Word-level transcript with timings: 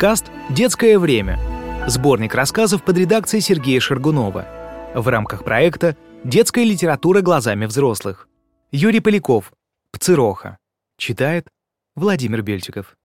Подкаст 0.00 0.32
«Детское 0.48 0.98
время». 0.98 1.38
Сборник 1.86 2.34
рассказов 2.34 2.82
под 2.82 2.96
редакцией 2.96 3.42
Сергея 3.42 3.80
Шергунова. 3.80 4.46
В 4.94 5.06
рамках 5.06 5.44
проекта 5.44 5.94
«Детская 6.24 6.64
литература 6.64 7.20
глазами 7.20 7.66
взрослых». 7.66 8.26
Юрий 8.72 9.00
Поляков. 9.00 9.52
Пцироха. 9.92 10.56
Читает 10.96 11.48
Владимир 11.96 12.40
Бельчиков. 12.40 12.96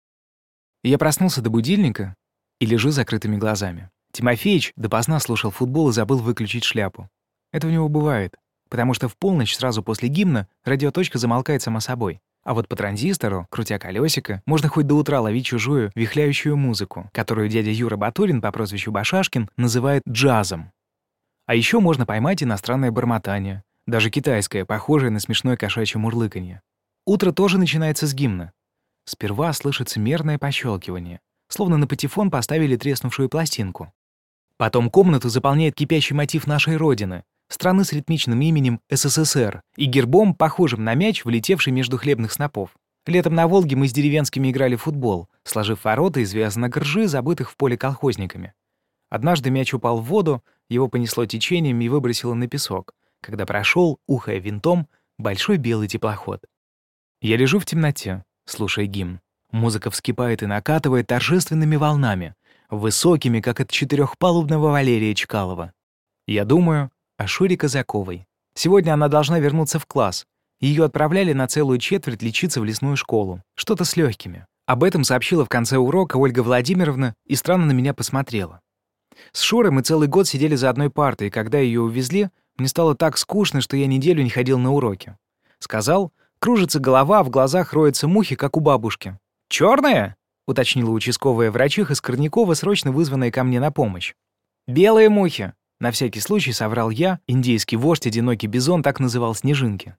Я 0.84 0.96
проснулся 0.96 1.42
до 1.42 1.50
будильника 1.50 2.14
и 2.60 2.66
лежу 2.66 2.92
с 2.92 2.94
закрытыми 2.94 3.38
глазами. 3.38 3.90
Тимофеич 4.12 4.72
допоздна 4.76 5.18
слушал 5.18 5.50
футбол 5.50 5.88
и 5.88 5.92
забыл 5.92 6.18
выключить 6.18 6.62
шляпу. 6.62 7.08
Это 7.52 7.66
у 7.66 7.70
него 7.70 7.88
бывает, 7.88 8.36
потому 8.70 8.94
что 8.94 9.08
в 9.08 9.16
полночь 9.16 9.56
сразу 9.56 9.82
после 9.82 10.08
гимна 10.08 10.46
радиоточка 10.62 11.18
замолкает 11.18 11.60
сама 11.60 11.80
собой. 11.80 12.20
А 12.44 12.52
вот 12.52 12.68
по 12.68 12.76
транзистору, 12.76 13.46
крутя 13.50 13.78
колесико, 13.78 14.42
можно 14.44 14.68
хоть 14.68 14.86
до 14.86 14.96
утра 14.96 15.20
ловить 15.20 15.46
чужую, 15.46 15.90
вихляющую 15.94 16.56
музыку, 16.56 17.08
которую 17.12 17.48
дядя 17.48 17.70
Юра 17.70 17.96
Батурин 17.96 18.42
по 18.42 18.52
прозвищу 18.52 18.92
Башашкин 18.92 19.48
называет 19.56 20.02
джазом. 20.06 20.70
А 21.46 21.54
еще 21.54 21.80
можно 21.80 22.04
поймать 22.04 22.42
иностранное 22.42 22.90
бормотание, 22.90 23.64
даже 23.86 24.10
китайское, 24.10 24.66
похожее 24.66 25.10
на 25.10 25.20
смешное 25.20 25.56
кошачье 25.56 25.98
мурлыканье. 25.98 26.60
Утро 27.06 27.32
тоже 27.32 27.58
начинается 27.58 28.06
с 28.06 28.14
гимна. 28.14 28.52
Сперва 29.06 29.52
слышится 29.52 29.98
мерное 29.98 30.38
пощелкивание, 30.38 31.20
словно 31.48 31.76
на 31.78 31.86
патефон 31.86 32.30
поставили 32.30 32.76
треснувшую 32.76 33.28
пластинку. 33.28 33.92
Потом 34.56 34.90
комнату 34.90 35.28
заполняет 35.28 35.74
кипящий 35.74 36.14
мотив 36.14 36.46
нашей 36.46 36.76
Родины, 36.76 37.24
страны 37.48 37.84
с 37.84 37.92
ритмичным 37.92 38.40
именем 38.40 38.80
СССР 38.90 39.62
и 39.76 39.84
гербом, 39.84 40.34
похожим 40.34 40.84
на 40.84 40.94
мяч, 40.94 41.24
влетевший 41.24 41.72
между 41.72 41.98
хлебных 41.98 42.32
снопов. 42.32 42.70
Летом 43.06 43.34
на 43.34 43.46
Волге 43.46 43.76
мы 43.76 43.86
с 43.86 43.92
деревенскими 43.92 44.50
играли 44.50 44.76
в 44.76 44.82
футбол, 44.82 45.28
сложив 45.44 45.84
ворота 45.84 46.20
из 46.20 46.34
горжи, 46.34 47.06
забытых 47.06 47.50
в 47.50 47.56
поле 47.56 47.76
колхозниками. 47.76 48.54
Однажды 49.10 49.50
мяч 49.50 49.74
упал 49.74 50.00
в 50.00 50.04
воду, 50.04 50.42
его 50.68 50.88
понесло 50.88 51.26
течением 51.26 51.80
и 51.80 51.88
выбросило 51.88 52.34
на 52.34 52.48
песок, 52.48 52.94
когда 53.20 53.44
прошел, 53.44 53.98
ухая 54.06 54.38
винтом, 54.38 54.88
большой 55.18 55.58
белый 55.58 55.88
теплоход. 55.88 56.40
Я 57.20 57.36
лежу 57.36 57.58
в 57.58 57.66
темноте, 57.66 58.24
слушая 58.46 58.86
гимн. 58.86 59.20
Музыка 59.50 59.90
вскипает 59.90 60.42
и 60.42 60.46
накатывает 60.46 61.06
торжественными 61.06 61.76
волнами, 61.76 62.34
высокими, 62.70 63.40
как 63.40 63.60
от 63.60 63.70
четырехпалубного 63.70 64.70
Валерия 64.70 65.14
Чкалова. 65.14 65.72
Я 66.26 66.44
думаю, 66.44 66.90
о 67.16 67.28
Шуре 67.28 67.56
Казаковой. 67.56 68.26
Сегодня 68.54 68.92
она 68.92 69.08
должна 69.08 69.38
вернуться 69.38 69.78
в 69.78 69.86
класс. 69.86 70.26
Ее 70.60 70.84
отправляли 70.84 71.32
на 71.32 71.46
целую 71.46 71.78
четверть 71.78 72.22
лечиться 72.22 72.60
в 72.60 72.64
лесную 72.64 72.96
школу. 72.96 73.42
Что-то 73.54 73.84
с 73.84 73.96
легкими. 73.96 74.46
Об 74.66 74.82
этом 74.82 75.04
сообщила 75.04 75.44
в 75.44 75.48
конце 75.48 75.76
урока 75.76 76.16
Ольга 76.16 76.40
Владимировна 76.40 77.14
и 77.26 77.36
странно 77.36 77.66
на 77.66 77.72
меня 77.72 77.94
посмотрела. 77.94 78.60
С 79.32 79.42
Шурой 79.42 79.70
мы 79.70 79.82
целый 79.82 80.08
год 80.08 80.26
сидели 80.26 80.56
за 80.56 80.70
одной 80.70 80.90
партой, 80.90 81.28
и 81.28 81.30
когда 81.30 81.58
ее 81.58 81.82
увезли, 81.82 82.30
мне 82.56 82.66
стало 82.66 82.96
так 82.96 83.16
скучно, 83.16 83.60
что 83.60 83.76
я 83.76 83.86
неделю 83.86 84.22
не 84.22 84.30
ходил 84.30 84.58
на 84.58 84.72
уроки. 84.72 85.16
Сказал, 85.60 86.12
кружится 86.40 86.80
голова, 86.80 87.22
в 87.22 87.30
глазах 87.30 87.72
роются 87.74 88.08
мухи, 88.08 88.34
как 88.34 88.56
у 88.56 88.60
бабушки. 88.60 89.18
«Чёрная?»— 89.48 90.16
уточнила 90.48 90.90
участковая 90.90 91.52
врачиха 91.52 91.94
Скорнякова, 91.94 92.54
срочно 92.54 92.90
вызванная 92.90 93.30
ко 93.30 93.44
мне 93.44 93.60
на 93.60 93.70
помощь. 93.70 94.14
«Белые 94.66 95.10
мухи», 95.10 95.52
на 95.84 95.90
всякий 95.90 96.20
случай 96.20 96.52
соврал 96.52 96.88
я, 96.88 97.20
индейский 97.26 97.76
вождь 97.76 98.06
одинокий 98.06 98.46
бизон 98.46 98.82
так 98.82 99.00
называл 99.00 99.34
снежинки. 99.34 99.96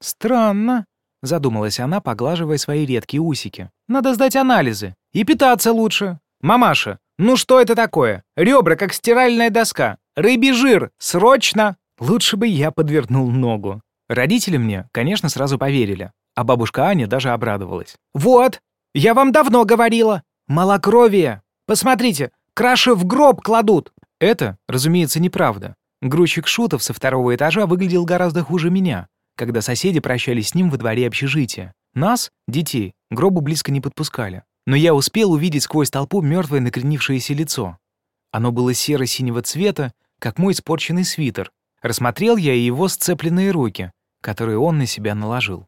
«Странно»,— 0.00 0.86
задумалась 1.22 1.80
она, 1.80 2.00
поглаживая 2.00 2.56
свои 2.56 2.86
редкие 2.86 3.20
усики. 3.20 3.68
«Надо 3.88 4.14
сдать 4.14 4.36
анализы. 4.36 4.94
И 5.12 5.24
питаться 5.24 5.72
лучше. 5.72 6.20
Мамаша, 6.40 7.00
ну 7.18 7.36
что 7.36 7.60
это 7.60 7.74
такое? 7.74 8.22
Ребра, 8.36 8.76
как 8.76 8.92
стиральная 8.92 9.50
доска. 9.50 9.98
Рыбий 10.14 10.52
жир, 10.52 10.92
срочно!» 10.98 11.76
Лучше 11.98 12.36
бы 12.36 12.46
я 12.46 12.70
подвернул 12.70 13.28
ногу. 13.28 13.82
Родители 14.08 14.56
мне, 14.56 14.88
конечно, 14.92 15.28
сразу 15.28 15.58
поверили, 15.58 16.12
а 16.36 16.44
бабушка 16.44 16.84
Аня 16.84 17.08
даже 17.08 17.30
обрадовалась. 17.30 17.96
«Вот, 18.14 18.60
я 18.94 19.14
вам 19.14 19.32
давно 19.32 19.64
говорила. 19.64 20.22
Малокровие. 20.46 21.42
Посмотрите, 21.66 22.30
краши 22.54 22.94
в 22.94 23.04
гроб 23.04 23.42
кладут. 23.42 23.90
Это, 24.24 24.56
разумеется, 24.66 25.20
неправда. 25.20 25.74
Грузчик 26.00 26.46
Шутов 26.46 26.82
со 26.82 26.94
второго 26.94 27.34
этажа 27.34 27.66
выглядел 27.66 28.06
гораздо 28.06 28.42
хуже 28.42 28.70
меня, 28.70 29.06
когда 29.36 29.60
соседи 29.60 30.00
прощались 30.00 30.48
с 30.48 30.54
ним 30.54 30.70
во 30.70 30.78
дворе 30.78 31.06
общежития. 31.06 31.74
Нас, 31.92 32.30
детей, 32.48 32.94
гробу 33.10 33.42
близко 33.42 33.70
не 33.70 33.82
подпускали. 33.82 34.44
Но 34.66 34.76
я 34.76 34.94
успел 34.94 35.32
увидеть 35.32 35.64
сквозь 35.64 35.90
толпу 35.90 36.22
мертвое 36.22 36.60
накренившееся 36.60 37.34
лицо. 37.34 37.76
Оно 38.32 38.50
было 38.50 38.72
серо-синего 38.72 39.42
цвета, 39.42 39.92
как 40.18 40.38
мой 40.38 40.54
испорченный 40.54 41.04
свитер. 41.04 41.52
Рассмотрел 41.82 42.38
я 42.38 42.54
и 42.54 42.60
его 42.60 42.88
сцепленные 42.88 43.50
руки, 43.50 43.92
которые 44.22 44.56
он 44.56 44.78
на 44.78 44.86
себя 44.86 45.14
наложил. 45.14 45.66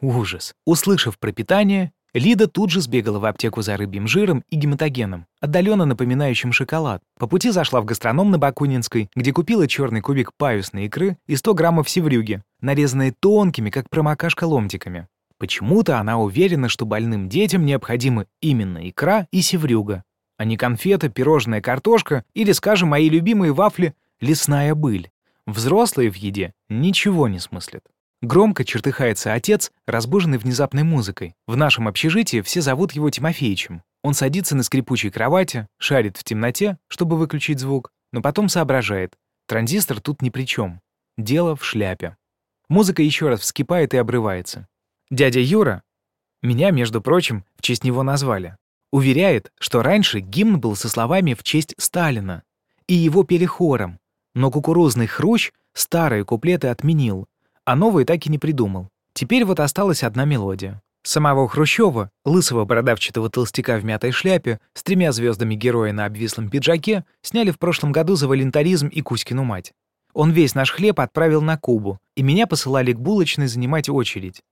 Ужас. 0.00 0.54
Услышав 0.64 1.18
про 1.18 1.32
питание, 1.32 1.90
Лида 2.18 2.48
тут 2.48 2.70
же 2.70 2.80
сбегала 2.80 3.18
в 3.18 3.26
аптеку 3.26 3.60
за 3.60 3.76
рыбьим 3.76 4.08
жиром 4.08 4.42
и 4.48 4.56
гематогеном, 4.56 5.26
отдаленно 5.38 5.84
напоминающим 5.84 6.50
шоколад. 6.50 7.02
По 7.18 7.26
пути 7.26 7.50
зашла 7.50 7.82
в 7.82 7.84
гастроном 7.84 8.30
на 8.30 8.38
Бакунинской, 8.38 9.10
где 9.14 9.34
купила 9.34 9.68
черный 9.68 10.00
кубик 10.00 10.32
паюсной 10.38 10.86
икры 10.86 11.18
и 11.26 11.36
100 11.36 11.52
граммов 11.52 11.90
севрюги, 11.90 12.42
нарезанные 12.62 13.12
тонкими, 13.12 13.68
как 13.68 13.90
промокашка 13.90 14.44
ломтиками. 14.44 15.08
Почему-то 15.36 15.98
она 15.98 16.18
уверена, 16.18 16.70
что 16.70 16.86
больным 16.86 17.28
детям 17.28 17.66
необходимы 17.66 18.28
именно 18.40 18.88
икра 18.88 19.26
и 19.30 19.42
севрюга, 19.42 20.02
а 20.38 20.46
не 20.46 20.56
конфеты, 20.56 21.10
пирожная 21.10 21.60
картошка 21.60 22.24
или, 22.32 22.52
скажем, 22.52 22.88
мои 22.88 23.10
любимые 23.10 23.52
вафли 23.52 23.94
«лесная 24.22 24.74
быль». 24.74 25.10
Взрослые 25.46 26.10
в 26.10 26.14
еде 26.14 26.54
ничего 26.70 27.28
не 27.28 27.40
смыслят. 27.40 27.84
Громко 28.22 28.64
чертыхается 28.64 29.34
отец, 29.34 29.70
разбуженный 29.86 30.38
внезапной 30.38 30.82
музыкой. 30.82 31.34
В 31.46 31.56
нашем 31.56 31.86
общежитии 31.86 32.40
все 32.40 32.60
зовут 32.60 32.92
его 32.92 33.10
Тимофеичем. 33.10 33.82
Он 34.02 34.14
садится 34.14 34.56
на 34.56 34.62
скрипучей 34.62 35.10
кровати, 35.10 35.66
шарит 35.78 36.16
в 36.16 36.24
темноте, 36.24 36.78
чтобы 36.88 37.16
выключить 37.16 37.60
звук, 37.60 37.90
но 38.12 38.22
потом 38.22 38.48
соображает. 38.48 39.14
Транзистор 39.46 40.00
тут 40.00 40.22
ни 40.22 40.30
при 40.30 40.44
чем. 40.44 40.80
Дело 41.18 41.56
в 41.56 41.64
шляпе. 41.64 42.16
Музыка 42.68 43.02
еще 43.02 43.28
раз 43.28 43.40
вскипает 43.40 43.94
и 43.94 43.98
обрывается. 43.98 44.66
Дядя 45.10 45.40
Юра, 45.40 45.82
меня, 46.42 46.70
между 46.70 47.00
прочим, 47.00 47.44
в 47.56 47.62
честь 47.62 47.84
него 47.84 48.02
назвали, 48.02 48.56
уверяет, 48.90 49.52
что 49.58 49.82
раньше 49.82 50.20
гимн 50.20 50.58
был 50.58 50.74
со 50.76 50.88
словами 50.88 51.34
в 51.34 51.42
честь 51.42 51.74
Сталина, 51.78 52.42
и 52.86 52.94
его 52.94 53.24
пели 53.24 53.44
хором, 53.44 53.98
но 54.34 54.50
кукурузный 54.50 55.06
хрущ 55.06 55.52
старые 55.74 56.24
куплеты 56.24 56.68
отменил, 56.68 57.26
а 57.66 57.76
новые 57.76 58.06
так 58.06 58.24
и 58.26 58.30
не 58.30 58.38
придумал. 58.38 58.88
Теперь 59.12 59.44
вот 59.44 59.60
осталась 59.60 60.02
одна 60.02 60.24
мелодия. 60.24 60.80
Самого 61.02 61.48
Хрущева, 61.48 62.10
лысого 62.24 62.64
бородавчатого 62.64 63.28
толстяка 63.28 63.78
в 63.78 63.84
мятой 63.84 64.12
шляпе, 64.12 64.60
с 64.72 64.82
тремя 64.82 65.12
звездами 65.12 65.54
героя 65.54 65.92
на 65.92 66.06
обвислом 66.06 66.48
пиджаке, 66.48 67.04
сняли 67.22 67.50
в 67.50 67.58
прошлом 67.58 67.92
году 67.92 68.16
за 68.16 68.26
волонтаризм 68.28 68.88
и 68.88 69.02
Кузькину 69.02 69.44
мать. 69.44 69.72
Он 70.14 70.30
весь 70.30 70.54
наш 70.54 70.70
хлеб 70.70 70.98
отправил 70.98 71.42
на 71.42 71.58
Кубу, 71.58 71.98
и 72.14 72.22
меня 72.22 72.46
посылали 72.46 72.92
к 72.92 72.98
булочной 72.98 73.48
занимать 73.48 73.88
очередь. 73.88 74.42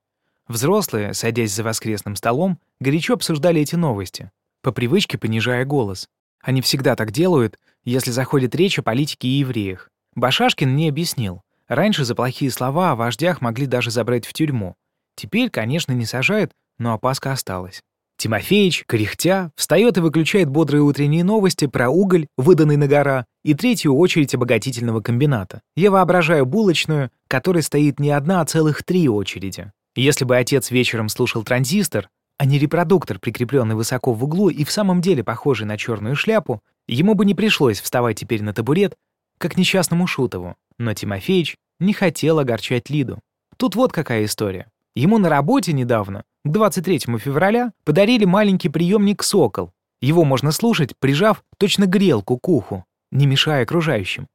Взрослые, 0.47 1.13
садясь 1.13 1.53
за 1.53 1.63
воскресным 1.63 2.15
столом, 2.15 2.59
горячо 2.79 3.15
обсуждали 3.15 3.61
эти 3.61 3.75
новости, 3.75 4.31
по 4.61 4.71
привычке 4.71 5.17
понижая 5.17 5.65
голос. 5.65 6.07
Они 6.41 6.61
всегда 6.61 6.95
так 6.95 7.11
делают, 7.11 7.59
если 7.83 8.11
заходит 8.11 8.55
речь 8.55 8.77
о 8.77 8.83
политике 8.83 9.27
и 9.27 9.39
евреях. 9.39 9.89
Башашкин 10.15 10.69
мне 10.69 10.89
объяснил. 10.89 11.41
Раньше 11.67 12.05
за 12.05 12.15
плохие 12.15 12.51
слова 12.51 12.91
о 12.91 12.95
вождях 12.95 13.41
могли 13.41 13.65
даже 13.65 13.91
забрать 13.91 14.25
в 14.25 14.33
тюрьму. 14.33 14.75
Теперь, 15.15 15.49
конечно, 15.49 15.93
не 15.93 16.05
сажают, 16.05 16.51
но 16.77 16.93
опаска 16.93 17.31
осталась. 17.31 17.81
Тимофеич, 18.17 18.85
кряхтя, 18.87 19.51
встает 19.55 19.97
и 19.97 20.01
выключает 20.01 20.49
бодрые 20.49 20.81
утренние 20.81 21.23
новости 21.23 21.67
про 21.67 21.89
уголь, 21.89 22.27
выданный 22.37 22.77
на 22.77 22.87
гора, 22.87 23.25
и 23.43 23.53
третью 23.53 23.95
очередь 23.95 24.33
обогатительного 24.33 25.01
комбината. 25.01 25.61
Я 25.75 25.91
воображаю 25.91 26.45
булочную, 26.45 27.11
которой 27.27 27.61
стоит 27.61 27.99
не 27.99 28.11
одна, 28.11 28.41
а 28.41 28.45
целых 28.45 28.83
три 28.83 29.09
очереди. 29.09 29.71
Если 29.95 30.23
бы 30.23 30.37
отец 30.37 30.71
вечером 30.71 31.09
слушал 31.09 31.43
транзистор, 31.43 32.09
а 32.37 32.45
не 32.45 32.57
репродуктор, 32.57 33.19
прикрепленный 33.19 33.75
высоко 33.75 34.13
в 34.13 34.23
углу 34.23 34.49
и 34.49 34.63
в 34.63 34.71
самом 34.71 35.01
деле 35.01 35.23
похожий 35.23 35.65
на 35.65 35.77
черную 35.77 36.15
шляпу, 36.15 36.61
ему 36.87 37.15
бы 37.15 37.25
не 37.25 37.33
пришлось 37.33 37.79
вставать 37.79 38.19
теперь 38.19 38.43
на 38.43 38.53
табурет, 38.53 38.95
как 39.37 39.57
несчастному 39.57 40.07
Шутову. 40.07 40.55
Но 40.79 40.93
Тимофеич 40.93 41.55
не 41.79 41.93
хотел 41.93 42.39
огорчать 42.39 42.89
Лиду. 42.89 43.19
Тут 43.57 43.75
вот 43.75 43.91
какая 43.91 44.25
история. 44.25 44.67
Ему 44.95 45.17
на 45.17 45.29
работе 45.29 45.73
недавно, 45.73 46.23
к 46.43 46.49
23 46.49 46.99
февраля, 47.17 47.73
подарили 47.83 48.25
маленький 48.25 48.69
приемник 48.69 49.23
«Сокол». 49.23 49.71
Его 50.01 50.23
можно 50.23 50.51
слушать, 50.51 50.95
прижав 50.99 51.43
точно 51.57 51.85
грелку 51.85 52.37
к 52.37 52.47
уху, 52.47 52.85
не 53.11 53.25
мешая 53.27 53.63
окружающим. 53.63 54.27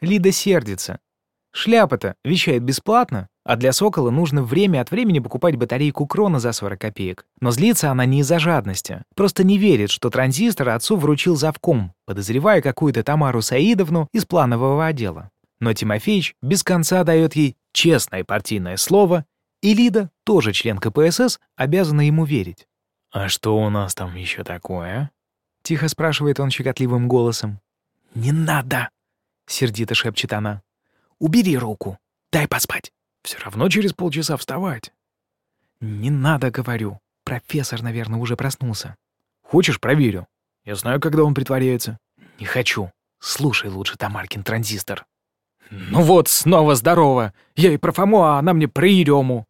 Лида 0.00 0.32
сердится. 0.32 1.00
Шляпа-то 1.52 2.14
вещает 2.24 2.62
бесплатно, 2.62 3.28
А 3.42 3.56
для 3.56 3.72
«Сокола» 3.72 4.10
нужно 4.10 4.42
время 4.42 4.80
от 4.80 4.90
времени 4.90 5.18
покупать 5.18 5.56
батарейку 5.56 6.06
крона 6.06 6.38
за 6.38 6.52
40 6.52 6.78
копеек. 6.78 7.26
Но 7.40 7.50
злится 7.50 7.90
она 7.90 8.04
не 8.04 8.20
из-за 8.20 8.38
жадности. 8.38 9.02
Просто 9.16 9.44
не 9.44 9.58
верит, 9.58 9.90
что 9.90 10.10
транзистор 10.10 10.68
отцу 10.68 10.96
вручил 10.96 11.36
завком, 11.36 11.92
подозревая 12.06 12.60
какую-то 12.62 13.02
Тамару 13.02 13.42
Саидовну 13.42 14.08
из 14.12 14.26
планового 14.26 14.86
отдела. 14.86 15.30
Но 15.60 15.72
Тимофеич 15.72 16.34
без 16.42 16.64
конца 16.64 17.04
дает 17.04 17.36
ей 17.36 17.56
честное 17.72 18.24
партийное 18.24 18.76
слово, 18.76 19.26
и 19.62 19.74
Лида, 19.74 20.10
тоже 20.24 20.52
член 20.52 20.78
КПСС, 20.78 21.38
обязана 21.54 22.06
ему 22.06 22.24
верить. 22.24 22.66
«А 23.10 23.28
что 23.28 23.56
у 23.56 23.68
нас 23.70 23.94
там 23.94 24.14
еще 24.14 24.42
такое?»— 24.42 25.10
тихо 25.62 25.88
спрашивает 25.88 26.40
он 26.40 26.50
щекотливым 26.50 27.08
голосом. 27.08 27.60
«Не 28.14 28.32
надо!»— 28.32 28.90
сердито 29.46 29.94
шепчет 29.94 30.32
она. 30.32 30.62
«Убери 31.18 31.58
руку, 31.58 31.98
дай 32.32 32.48
поспать». 32.48 32.92
Все 33.22 33.38
равно 33.38 33.68
через 33.68 33.92
полчаса 33.92 34.36
вставать. 34.36 34.92
Не 35.80 36.10
надо, 36.10 36.50
говорю. 36.50 37.00
Профессор, 37.24 37.82
наверное, 37.82 38.18
уже 38.18 38.36
проснулся. 38.36 38.96
Хочешь, 39.42 39.80
проверю. 39.80 40.26
Я 40.64 40.74
знаю, 40.74 41.00
когда 41.00 41.24
он 41.24 41.34
притворяется. 41.34 41.98
Не 42.38 42.46
хочу. 42.46 42.90
Слушай 43.18 43.70
лучше, 43.70 43.96
Тамаркин 43.96 44.42
транзистор. 44.42 45.06
Ну 45.70 46.02
вот, 46.02 46.28
снова 46.28 46.74
здорово. 46.74 47.32
Я 47.56 47.72
и 47.72 47.76
про 47.76 47.92
Фому, 47.92 48.22
а 48.24 48.38
она 48.38 48.52
мне 48.52 48.68
про 48.68 48.88
Ерему. 48.88 49.46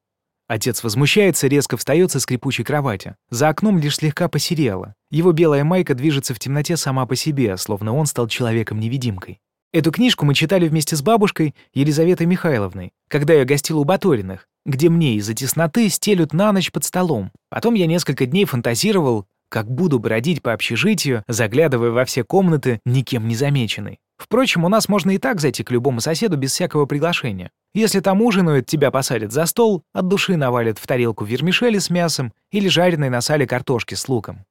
Отец 0.48 0.82
возмущается, 0.82 1.46
резко 1.46 1.76
встает 1.76 2.10
со 2.10 2.18
скрипучей 2.18 2.64
кровати. 2.64 3.14
За 3.30 3.48
окном 3.48 3.78
лишь 3.78 3.96
слегка 3.96 4.28
посерело. 4.28 4.94
Его 5.10 5.32
белая 5.32 5.62
майка 5.64 5.94
движется 5.94 6.34
в 6.34 6.38
темноте 6.40 6.76
сама 6.76 7.06
по 7.06 7.14
себе, 7.14 7.56
словно 7.56 7.94
он 7.94 8.06
стал 8.06 8.26
человеком-невидимкой. 8.26 9.38
Эту 9.72 9.92
книжку 9.92 10.26
мы 10.26 10.34
читали 10.34 10.66
вместе 10.66 10.96
с 10.96 11.02
бабушкой 11.02 11.54
Елизаветой 11.72 12.26
Михайловной, 12.26 12.90
когда 13.08 13.34
я 13.34 13.44
гостил 13.44 13.78
у 13.78 13.84
Баториных, 13.84 14.48
где 14.66 14.88
мне 14.88 15.14
из-за 15.14 15.34
тесноты 15.34 15.88
стелют 15.88 16.32
на 16.32 16.52
ночь 16.52 16.72
под 16.72 16.84
столом. 16.84 17.30
Потом 17.48 17.74
я 17.74 17.86
несколько 17.86 18.26
дней 18.26 18.44
фантазировал, 18.44 19.26
как 19.48 19.70
буду 19.70 20.00
бродить 20.00 20.42
по 20.42 20.52
общежитию, 20.52 21.22
заглядывая 21.28 21.90
во 21.90 22.04
все 22.04 22.24
комнаты, 22.24 22.80
никем 22.84 23.28
не 23.28 23.36
замеченный. 23.36 24.00
Впрочем, 24.20 24.64
у 24.64 24.68
нас 24.68 24.88
можно 24.88 25.12
и 25.12 25.18
так 25.18 25.40
зайти 25.40 25.64
к 25.64 25.70
любому 25.70 26.00
соседу 26.00 26.36
без 26.36 26.52
всякого 26.52 26.86
приглашения. 26.86 27.50
Если 27.72 28.00
там 28.00 28.20
ужинают, 28.20 28.66
тебя 28.66 28.90
посадят 28.90 29.32
за 29.32 29.46
стол, 29.46 29.82
от 29.92 30.08
души 30.08 30.36
навалят 30.36 30.78
в 30.78 30.86
тарелку 30.86 31.24
вермишели 31.24 31.78
с 31.78 31.88
мясом 31.88 32.32
или 32.50 32.68
жареной 32.68 33.08
на 33.08 33.20
сале 33.22 33.46
картошки 33.46 33.94
с 33.94 34.08
луком. 34.08 34.44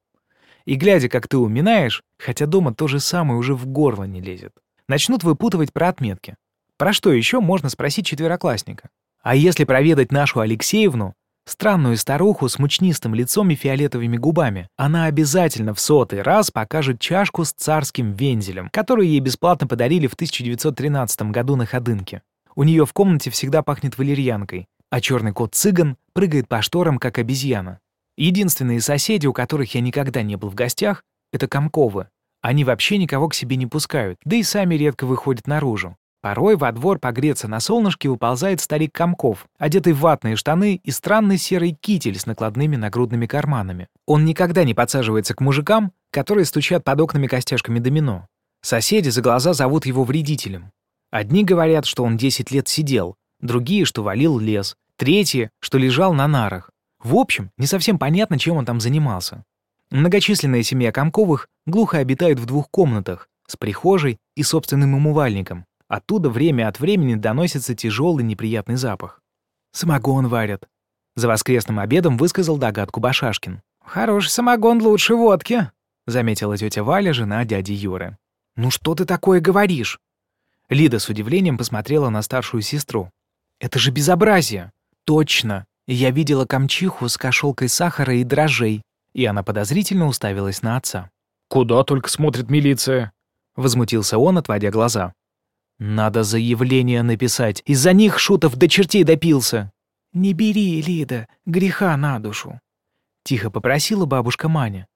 И 0.64 0.74
глядя, 0.74 1.08
как 1.08 1.28
ты 1.28 1.38
уминаешь, 1.38 2.02
хотя 2.18 2.46
дома 2.46 2.74
то 2.74 2.88
же 2.88 3.00
самое 3.00 3.38
уже 3.38 3.54
в 3.54 3.66
горло 3.66 4.04
не 4.04 4.20
лезет 4.20 4.52
начнут 4.90 5.22
выпутывать 5.22 5.72
про 5.72 5.88
отметки. 5.88 6.36
Про 6.76 6.92
что 6.92 7.12
еще 7.12 7.40
можно 7.40 7.68
спросить 7.68 8.06
четвероклассника? 8.06 8.90
А 9.22 9.36
если 9.36 9.64
проведать 9.64 10.10
нашу 10.10 10.40
Алексеевну, 10.40 11.14
странную 11.46 11.96
старуху 11.96 12.48
с 12.48 12.58
мучнистым 12.58 13.14
лицом 13.14 13.50
и 13.50 13.54
фиолетовыми 13.54 14.16
губами, 14.16 14.68
она 14.76 15.06
обязательно 15.06 15.74
в 15.74 15.80
сотый 15.80 16.22
раз 16.22 16.50
покажет 16.50 17.00
чашку 17.00 17.44
с 17.44 17.52
царским 17.52 18.12
вензелем, 18.12 18.68
которую 18.72 19.08
ей 19.08 19.20
бесплатно 19.20 19.66
подарили 19.66 20.06
в 20.06 20.14
1913 20.14 21.22
году 21.30 21.56
на 21.56 21.66
Ходынке. 21.66 22.22
У 22.54 22.62
нее 22.62 22.86
в 22.86 22.92
комнате 22.92 23.30
всегда 23.30 23.62
пахнет 23.62 23.96
валерьянкой, 23.98 24.66
а 24.90 25.00
черный 25.00 25.32
кот-цыган 25.32 25.96
прыгает 26.12 26.48
по 26.48 26.62
шторам, 26.62 26.98
как 26.98 27.18
обезьяна. 27.18 27.80
Единственные 28.16 28.80
соседи, 28.80 29.26
у 29.26 29.32
которых 29.32 29.74
я 29.74 29.80
никогда 29.80 30.22
не 30.22 30.36
был 30.36 30.50
в 30.50 30.54
гостях, 30.54 31.04
это 31.32 31.46
Комковы, 31.46 32.08
они 32.42 32.64
вообще 32.64 32.96
никого 32.96 33.28
к 33.28 33.34
себе 33.34 33.56
не 33.56 33.66
пускают, 33.66 34.18
да 34.24 34.36
и 34.36 34.42
сами 34.42 34.74
редко 34.74 35.04
выходят 35.04 35.46
наружу. 35.46 35.96
Порой 36.22 36.56
во 36.56 36.70
двор 36.72 36.98
погреться 36.98 37.48
на 37.48 37.60
солнышке 37.60 38.10
выползает 38.10 38.60
старик 38.60 38.92
Комков, 38.92 39.46
одетый 39.58 39.94
в 39.94 40.00
ватные 40.00 40.36
штаны 40.36 40.80
и 40.82 40.90
странный 40.90 41.38
серый 41.38 41.72
китель 41.72 42.18
с 42.18 42.26
накладными 42.26 42.76
нагрудными 42.76 43.26
карманами. 43.26 43.88
Он 44.06 44.26
никогда 44.26 44.64
не 44.64 44.74
подсаживается 44.74 45.34
к 45.34 45.40
мужикам, 45.40 45.92
которые 46.10 46.44
стучат 46.44 46.84
под 46.84 47.00
окнами 47.00 47.26
костяшками 47.26 47.78
домино. 47.78 48.26
Соседи 48.60 49.08
за 49.08 49.22
глаза 49.22 49.54
зовут 49.54 49.86
его 49.86 50.04
вредителем. 50.04 50.72
Одни 51.10 51.42
говорят, 51.42 51.86
что 51.86 52.04
он 52.04 52.18
10 52.18 52.50
лет 52.50 52.68
сидел, 52.68 53.16
другие, 53.40 53.86
что 53.86 54.02
валил 54.02 54.38
лес, 54.38 54.76
третьи, 54.96 55.48
что 55.60 55.78
лежал 55.78 56.12
на 56.12 56.28
нарах. 56.28 56.70
В 57.02 57.16
общем, 57.16 57.50
не 57.56 57.66
совсем 57.66 57.98
понятно, 57.98 58.38
чем 58.38 58.58
он 58.58 58.66
там 58.66 58.78
занимался. 58.78 59.42
Многочисленная 59.90 60.62
семья 60.62 60.92
Комковых 60.92 61.48
глухо 61.64 61.98
обитает 61.98 62.38
в 62.38 62.44
двух 62.44 62.70
комнатах 62.70 63.28
с 63.46 63.56
прихожей 63.56 64.18
и 64.36 64.42
собственным 64.42 64.94
умывальником. 64.94 65.64
Оттуда 65.90 66.30
время 66.30 66.68
от 66.68 66.80
времени 66.80 67.16
доносится 67.16 67.74
тяжелый 67.74 68.24
неприятный 68.24 68.76
запах. 68.76 69.20
«Самогон 69.72 70.28
варят»,— 70.28 70.66
за 71.16 71.28
воскресным 71.28 71.78
обедом 71.78 72.16
высказал 72.16 72.56
догадку 72.56 73.00
Башашкин. 73.00 73.60
«Хороший 73.84 74.30
самогон 74.30 74.80
лучше 74.80 75.14
водки»,— 75.14 75.70
заметила 76.06 76.56
тетя 76.56 76.82
Валя, 76.82 77.12
жена 77.12 77.44
дяди 77.44 77.72
Юры. 77.72 78.16
«Ну 78.56 78.70
что 78.70 78.94
ты 78.94 79.04
такое 79.04 79.40
говоришь?» 79.40 80.00
Лида 80.70 80.98
с 80.98 81.10
удивлением 81.10 81.58
посмотрела 81.58 82.08
на 82.08 82.22
старшую 82.22 82.62
сестру. 82.62 83.10
«Это 83.58 83.78
же 83.78 83.90
безобразие!» 83.90 84.72
«Точно! 85.04 85.66
Я 85.86 86.10
видела 86.10 86.46
камчиху 86.46 87.08
с 87.08 87.18
кошелкой 87.18 87.68
сахара 87.68 88.14
и 88.14 88.24
дрожжей 88.24 88.82
и 89.12 89.24
она 89.24 89.42
подозрительно 89.42 90.06
уставилась 90.06 90.62
на 90.62 90.76
отца. 90.76 91.10
«Куда 91.48 91.82
только 91.82 92.08
смотрит 92.08 92.50
милиция?»— 92.50 93.12
возмутился 93.56 94.18
он, 94.18 94.38
отводя 94.38 94.70
глаза. 94.70 95.12
«Надо 95.80 96.24
заявление 96.24 97.02
написать. 97.02 97.62
Из-за 97.64 97.94
них 97.94 98.18
Шутов 98.18 98.56
до 98.56 98.68
чертей 98.68 99.02
допился». 99.02 99.72
«Не 100.12 100.34
бери, 100.34 100.82
Лида, 100.82 101.26
греха 101.46 101.96
на 101.96 102.18
душу»,— 102.18 102.60
тихо 103.24 103.50
попросила 103.50 104.04
бабушка 104.04 104.50
Маня. 104.50 104.86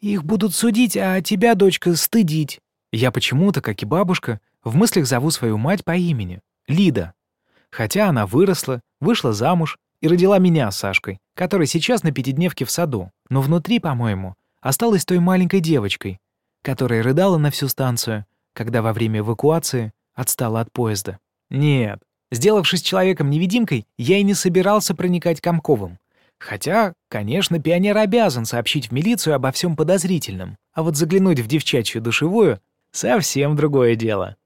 «Их 0.00 0.24
будут 0.24 0.54
судить, 0.54 0.96
а 0.96 1.20
тебя, 1.20 1.54
дочка, 1.54 1.94
стыдить». 1.94 2.60
Я 2.90 3.10
почему-то, 3.10 3.60
как 3.60 3.82
и 3.82 3.86
бабушка, 3.86 4.40
в 4.62 4.74
мыслях 4.74 5.06
зову 5.06 5.30
свою 5.30 5.58
мать 5.58 5.84
по 5.84 5.94
имени— 5.94 6.40
Лида. 6.68 7.12
Хотя 7.70 8.08
она 8.08 8.26
выросла, 8.26 8.80
вышла 9.00 9.34
замуж 9.34 9.76
и 10.00 10.08
родила 10.08 10.38
меня 10.38 10.70
с 10.70 10.78
Сашкой, 10.78 11.18
который 11.34 11.66
сейчас 11.66 12.02
на 12.02 12.12
пятидневке 12.12 12.64
в 12.64 12.70
саду, 12.70 13.10
но 13.28 13.42
внутри, 13.42 13.78
по-моему, 13.78 14.36
осталась 14.62 15.04
той 15.04 15.18
маленькой 15.18 15.60
девочкой, 15.60 16.18
которая 16.62 17.02
рыдала 17.02 17.36
на 17.36 17.50
всю 17.50 17.68
станцию, 17.68 18.24
когда 18.54 18.80
во 18.80 18.94
время 18.94 19.20
эвакуации 19.20 19.92
отстала 20.14 20.60
от 20.60 20.72
поезда. 20.72 21.18
Нет, 21.50 22.00
сделавшись 22.30 22.82
человеком-невидимкой, 22.82 23.86
я 23.98 24.18
и 24.18 24.22
не 24.22 24.34
собирался 24.34 24.94
проникать 24.94 25.40
Комковым. 25.40 25.98
Хотя, 26.38 26.92
конечно, 27.08 27.58
пионер 27.58 27.96
обязан 27.96 28.44
сообщить 28.44 28.88
в 28.88 28.92
милицию 28.92 29.34
обо 29.34 29.50
всем 29.52 29.76
подозрительном, 29.76 30.56
а 30.72 30.82
вот 30.82 30.96
заглянуть 30.96 31.40
в 31.40 31.46
девчачью 31.46 32.02
душевую— 32.02 32.60
совсем 32.92 33.56
другое 33.56 33.94
дело. 33.94 34.36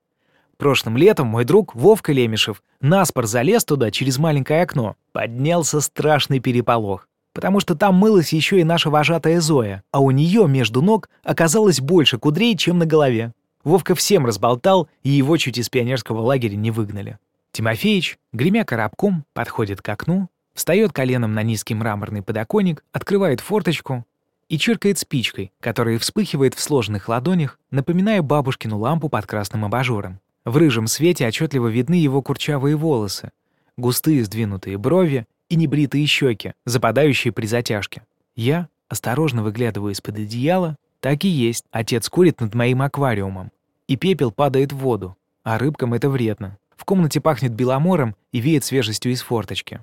Прошлым 0.58 0.96
летом 0.96 1.28
мой 1.28 1.44
друг 1.44 1.74
Вовка 1.76 2.12
Лемешев 2.12 2.62
наспор 2.80 3.26
залез 3.26 3.64
туда 3.64 3.92
через 3.92 4.18
маленькое 4.18 4.62
окно. 4.62 4.96
Поднялся 5.12 5.80
страшный 5.80 6.40
переполох. 6.40 7.08
Потому 7.32 7.60
что 7.60 7.76
там 7.76 7.94
мылась 7.94 8.32
еще 8.32 8.60
и 8.60 8.64
наша 8.64 8.90
вожатая 8.90 9.40
Зоя, 9.40 9.84
а 9.92 10.00
у 10.00 10.10
нее 10.10 10.48
между 10.48 10.82
ног 10.82 11.08
оказалось 11.22 11.80
больше 11.80 12.18
кудрей, 12.18 12.56
чем 12.56 12.78
на 12.78 12.86
голове. 12.86 13.32
Вовка 13.68 13.94
всем 13.94 14.24
разболтал, 14.24 14.88
и 15.02 15.10
его 15.10 15.36
чуть 15.36 15.58
из 15.58 15.68
пионерского 15.68 16.22
лагеря 16.22 16.56
не 16.56 16.70
выгнали. 16.70 17.18
Тимофеич, 17.52 18.18
гремя 18.32 18.64
коробком, 18.64 19.26
подходит 19.34 19.82
к 19.82 19.88
окну, 19.90 20.30
встает 20.54 20.94
коленом 20.94 21.34
на 21.34 21.42
низкий 21.42 21.74
мраморный 21.74 22.22
подоконник, 22.22 22.82
открывает 22.92 23.42
форточку 23.42 24.06
и 24.48 24.56
чиркает 24.56 24.98
спичкой, 24.98 25.52
которая 25.60 25.98
вспыхивает 25.98 26.54
в 26.54 26.60
сложенных 26.60 27.10
ладонях, 27.10 27.58
напоминая 27.70 28.22
бабушкину 28.22 28.78
лампу 28.78 29.10
под 29.10 29.26
красным 29.26 29.66
абажуром. 29.66 30.20
В 30.46 30.56
рыжем 30.56 30.86
свете 30.86 31.26
отчетливо 31.26 31.68
видны 31.68 31.96
его 31.96 32.22
курчавые 32.22 32.74
волосы, 32.74 33.32
густые 33.76 34.24
сдвинутые 34.24 34.78
брови 34.78 35.26
и 35.50 35.56
небритые 35.56 36.06
щеки, 36.06 36.54
западающие 36.64 37.34
при 37.34 37.44
затяжке. 37.44 38.00
Я 38.34 38.70
осторожно 38.88 39.42
выглядываю 39.42 39.92
из-под 39.92 40.20
одеяла. 40.20 40.76
Так 41.00 41.24
и 41.24 41.28
есть. 41.28 41.64
Отец 41.70 42.08
курит 42.08 42.40
над 42.40 42.54
моим 42.54 42.82
аквариумом. 42.82 43.52
И 43.88 43.96
пепел 43.96 44.30
падает 44.30 44.72
в 44.72 44.76
воду. 44.76 45.16
А 45.42 45.58
рыбкам 45.58 45.94
это 45.94 46.08
вредно. 46.08 46.58
В 46.76 46.84
комнате 46.84 47.20
пахнет 47.20 47.52
беломором 47.52 48.14
и 48.30 48.38
веет 48.38 48.64
свежестью 48.64 49.10
из 49.12 49.22
форточки. 49.22 49.80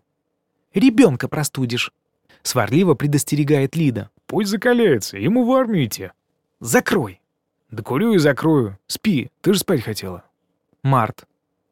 Ребенка 0.76 1.28
простудишь!» 1.28 1.92
Сварливо 2.44 2.94
предостерегает 2.94 3.76
Лида. 3.76 4.10
«Пусть 4.28 4.50
закаляется, 4.50 5.18
ему 5.18 5.46
в 5.46 5.52
армию 5.52 5.86
идти». 5.86 6.12
«Закрой!» 6.60 7.22
«Да 7.72 7.82
курю 7.82 8.14
и 8.14 8.18
закрою. 8.18 8.78
Спи, 8.88 9.32
ты 9.42 9.54
же 9.54 9.60
спать 9.60 9.82
хотела». 9.82 10.24
Март. 10.84 11.26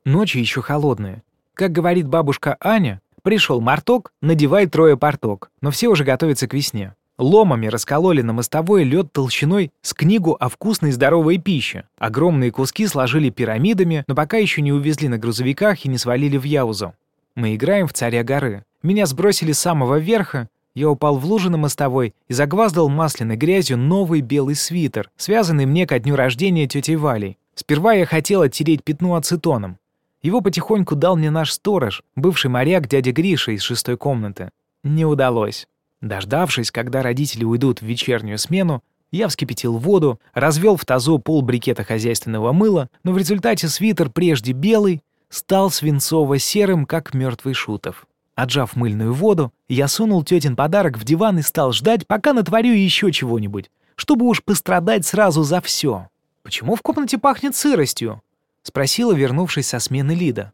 Ночи 0.06 0.38
еще 0.38 0.62
холодные. 0.62 1.22
Как 1.54 1.72
говорит 1.72 2.08
бабушка 2.08 2.58
Аня, 2.60 3.02
пришел 3.22 3.62
марток, 3.62 4.12
надевай 4.22 4.66
трое 4.66 4.98
порток, 4.98 5.52
но 5.62 5.70
все 5.70 5.88
уже 5.88 6.04
готовятся 6.04 6.48
к 6.48 6.54
весне. 6.54 6.96
Ломами 7.24 7.68
раскололи 7.68 8.22
на 8.22 8.34
мостовой 8.34 8.84
лед 8.84 9.14
толщиной 9.14 9.72
с 9.82 9.94
книгу 9.94 10.36
о 10.38 10.50
вкусной 10.50 10.90
и 10.90 10.94
здоровой 10.94 11.38
пище. 11.38 11.86
Огромные 11.98 12.52
куски 12.52 12.86
сложили 12.86 13.30
пирамидами, 13.30 14.04
но 14.08 14.14
пока 14.14 14.38
еще 14.38 14.62
не 14.62 14.74
увезли 14.74 15.08
на 15.08 15.18
грузовиках 15.18 15.86
и 15.86 15.90
не 15.90 15.98
свалили 15.98 16.36
в 16.38 16.44
Яузу. 16.44 16.94
Мы 17.36 17.56
играем 17.56 17.88
в 17.88 17.94
царя 17.94 18.24
горы. 18.26 18.66
Меня 18.82 19.06
сбросили 19.06 19.54
с 19.54 19.60
самого 19.60 20.00
верха, 20.00 20.50
я 20.76 20.90
упал 20.90 21.18
в 21.18 21.26
лужу 21.26 21.50
на 21.50 21.58
мостовой 21.58 22.14
и 22.28 22.34
загваздал 22.34 22.90
масляной 22.90 23.38
грязью 23.38 23.78
новый 23.78 24.20
белый 24.20 24.56
свитер, 24.56 25.10
связанный 25.16 25.66
мне 25.66 25.88
ко 25.88 26.00
дню 26.00 26.18
рождения 26.18 26.68
тетей 26.68 26.98
Валей. 26.98 27.38
Сперва 27.56 27.94
я 27.94 28.06
хотел 28.06 28.42
оттереть 28.42 28.84
пятно 28.84 29.16
ацетоном. 29.16 29.78
Его 30.24 30.42
потихоньку 30.42 30.96
дал 30.96 31.16
мне 31.16 31.32
наш 31.32 31.54
сторож, 31.54 32.04
бывший 32.18 32.50
моряк 32.52 32.90
дядя 32.90 33.14
Гриша 33.14 33.52
из 33.52 33.62
шестой 33.62 33.96
комнаты. 33.96 34.50
Не 34.84 35.06
удалось. 35.06 35.68
Дождавшись, 36.04 36.70
когда 36.70 37.02
родители 37.02 37.46
уйдут 37.46 37.80
в 37.80 37.86
вечернюю 37.86 38.38
смену, 38.38 38.84
я 39.14 39.30
вскипятил 39.30 39.78
воду, 39.78 40.20
развел 40.34 40.76
в 40.76 40.84
тазу 40.84 41.18
пол 41.18 41.42
брикета 41.42 41.86
хозяйственного 41.86 42.52
мыла, 42.52 42.90
но 43.06 43.14
в 43.14 43.18
результате 43.18 43.70
свитер, 43.70 44.10
прежде 44.10 44.52
белый, 44.52 45.02
стал 45.30 45.70
свинцово-серым, 45.70 46.86
как 46.86 47.14
мертвый 47.14 47.54
шутов. 47.54 48.06
Отжав 48.36 48.76
мыльную 48.76 49.14
воду, 49.14 49.54
я 49.70 49.88
сунул 49.88 50.26
тетин 50.26 50.58
подарок 50.58 50.98
в 50.98 51.06
диван 51.06 51.40
и 51.40 51.42
стал 51.42 51.72
ждать, 51.72 52.06
пока 52.06 52.34
натворю 52.34 52.74
еще 52.74 53.10
чего-нибудь, 53.14 53.72
чтобы 53.96 54.26
уж 54.26 54.44
пострадать 54.44 55.06
сразу 55.06 55.44
за 55.44 55.62
все. 55.62 56.10
«Почему 56.42 56.76
в 56.76 56.82
комнате 56.82 57.18
пахнет 57.18 57.56
сыростью?»— 57.56 58.22
спросила, 58.62 59.14
вернувшись 59.14 59.68
со 59.68 59.80
смены 59.80 60.12
Лида. 60.12 60.52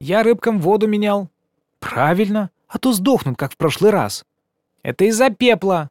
«Я 0.00 0.24
рыбкам 0.24 0.58
воду 0.58 0.88
менял». 0.88 1.30
«Правильно, 1.78 2.50
а 2.66 2.80
то 2.80 2.92
сдохнут, 2.92 3.38
как 3.38 3.52
в 3.52 3.56
прошлый 3.56 3.92
раз». 3.92 4.24
«Это 4.82 5.04
из-за 5.04 5.30
пепла». 5.30 5.90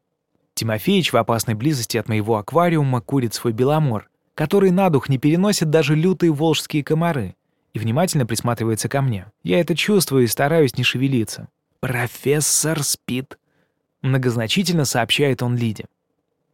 Тимофеич 0.53 1.13
в 1.13 1.17
опасной 1.17 1.53
близости 1.53 1.98
от 1.98 2.10
моего 2.10 2.38
аквариума 2.38 3.01
курит 3.01 3.34
свой 3.34 3.53
беломор, 3.53 4.10
который 4.34 4.72
на 4.72 4.89
дух 4.89 5.10
не 5.10 5.17
переносит 5.17 5.70
даже 5.70 5.96
лютые 5.96 6.32
волжские 6.32 6.84
комары 6.84 7.36
и 7.74 7.79
внимательно 7.79 8.25
присматривается 8.25 8.89
ко 8.89 9.01
мне. 9.01 9.27
Я 9.44 9.60
это 9.60 9.75
чувствую 9.75 10.24
и 10.24 10.27
стараюсь 10.27 10.77
не 10.77 10.84
шевелиться. 10.84 11.48
«Профессор 11.79 12.82
спит»,— 12.82 13.38
многозначительно 14.01 14.86
сообщает 14.86 15.44
он 15.44 15.56
Лиде. 15.56 15.86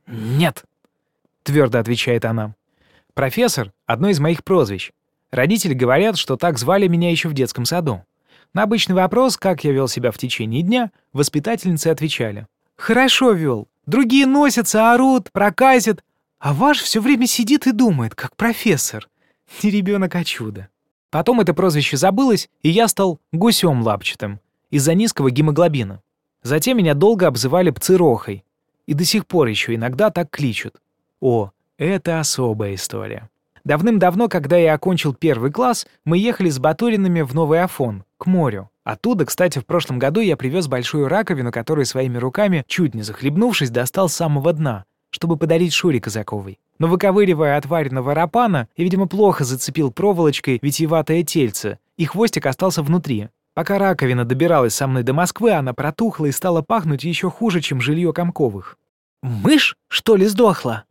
«Нет»,— 0.05 0.65
твердо 1.43 1.79
отвечает 1.79 2.25
она. 2.25 2.55
«Профессор— 3.13 3.71
одно 3.85 4.09
из 4.09 4.19
моих 4.19 4.43
прозвищ. 4.43 4.91
Родители 5.31 5.73
говорят, 5.73 6.17
что 6.17 6.35
так 6.35 6.57
звали 6.57 6.87
меня 6.87 7.09
еще 7.09 7.29
в 7.29 7.33
детском 7.33 7.65
саду. 7.65 8.03
На 8.53 8.63
обычный 8.63 8.93
вопрос, 8.93 9.37
как 9.37 9.63
я 9.63 9.71
вел 9.71 9.87
себя 9.87 10.11
в 10.11 10.17
течение 10.17 10.61
дня, 10.61 10.91
воспитательницы 11.11 11.87
отвечали. 11.87 12.47
«Хорошо 12.75 13.31
вел. 13.31 13.67
Другие 13.87 14.27
носятся, 14.27 14.93
орут, 14.93 15.31
проказят, 15.31 16.03
а 16.39 16.53
ваш 16.53 16.81
все 16.81 17.01
время 17.01 17.25
сидит 17.25 17.65
и 17.65 17.71
думает, 17.71 18.13
как 18.13 18.35
профессор. 18.35 19.09
Не 19.63 19.71
ребенок, 19.71 20.15
а 20.15 20.23
чудо». 20.23 20.69
Потом 21.09 21.39
это 21.41 21.53
прозвище 21.53 21.97
забылось, 21.97 22.49
и 22.61 22.69
я 22.69 22.87
стал 22.87 23.19
гусем 23.31 23.81
лапчатым 23.83 24.39
из-за 24.69 24.95
низкого 24.95 25.29
гемоглобина. 25.29 26.01
Затем 26.41 26.77
меня 26.77 26.93
долго 26.93 27.27
обзывали 27.27 27.69
пцирохой, 27.69 28.43
и 28.87 28.93
до 28.93 29.05
сих 29.05 29.27
пор 29.27 29.47
еще 29.47 29.75
иногда 29.75 30.09
так 30.09 30.29
кличут. 30.29 30.81
О, 31.21 31.51
это 31.77 32.19
особая 32.19 32.75
история. 32.75 33.29
Давным-давно, 33.65 34.27
когда 34.27 34.57
я 34.57 34.73
окончил 34.73 35.13
первый 35.13 35.49
класс, 35.49 35.87
мы 36.03 36.17
ехали 36.17 36.49
с 36.49 36.59
Батуринами 36.59 37.21
в 37.21 37.33
Новый 37.33 37.61
Афон, 37.61 38.03
к 38.17 38.25
морю. 38.25 38.69
Оттуда, 38.83 39.25
кстати, 39.25 39.59
в 39.59 39.65
прошлом 39.65 39.99
году 39.99 40.19
я 40.19 40.35
привез 40.35 40.67
большую 40.67 41.07
раковину, 41.07 41.51
которую 41.51 41.85
своими 41.85 42.17
руками, 42.17 42.65
чуть 42.67 42.93
не 42.93 43.03
захлебнувшись, 43.03 43.69
достал 43.69 44.09
с 44.09 44.15
самого 44.15 44.51
дна, 44.51 44.83
чтобы 45.11 45.37
подарить 45.37 45.73
Шуре 45.73 46.01
Казаковой. 46.01 46.59
Но 46.77 46.87
выковыривая 46.87 47.57
отваренного 47.57 48.13
рапана, 48.13 48.67
я, 48.75 48.83
видимо, 48.83 49.07
плохо 49.07 49.45
зацепил 49.45 49.91
проволочкой 49.91 50.59
витиеватое 50.61 51.23
тельце, 51.23 51.79
и 51.95 52.03
хвостик 52.03 52.45
остался 52.45 52.83
внутри. 52.83 53.29
Пока 53.53 53.77
раковина 53.77 54.25
добиралась 54.25 54.73
со 54.73 54.87
мной 54.87 55.03
до 55.03 55.13
Москвы, 55.13 55.51
она 55.51 55.73
протухла 55.73 56.25
и 56.25 56.31
стала 56.31 56.61
пахнуть 56.61 57.05
еще 57.05 57.29
хуже, 57.29 57.61
чем 57.61 57.79
жилье 57.79 58.11
Комковых. 58.11 58.77
«Мышь, 59.21 59.77
что 59.87 60.17
ли, 60.17 60.25
сдохла?» 60.25 60.83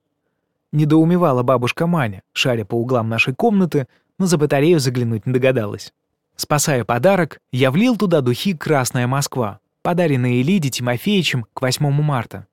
Недоумевала 0.72 1.42
бабушка 1.42 1.86
Маня, 1.86 2.22
шаря 2.32 2.64
по 2.64 2.74
углам 2.74 3.08
нашей 3.08 3.34
комнаты, 3.34 3.86
но 4.18 4.26
за 4.26 4.38
батарею 4.38 4.80
заглянуть 4.80 5.26
не 5.26 5.32
догадалась. 5.32 5.92
Спасая 6.36 6.84
подарок, 6.84 7.40
я 7.52 7.70
влил 7.70 7.96
туда 7.96 8.22
духи 8.22 8.54
«Красная 8.54 9.06
Москва», 9.06 9.60
подаренные 9.82 10.42
Лиде 10.42 10.70
Тимофеевичем 10.70 11.46
к 11.52 11.60
8 11.60 11.90
марта. 11.90 12.46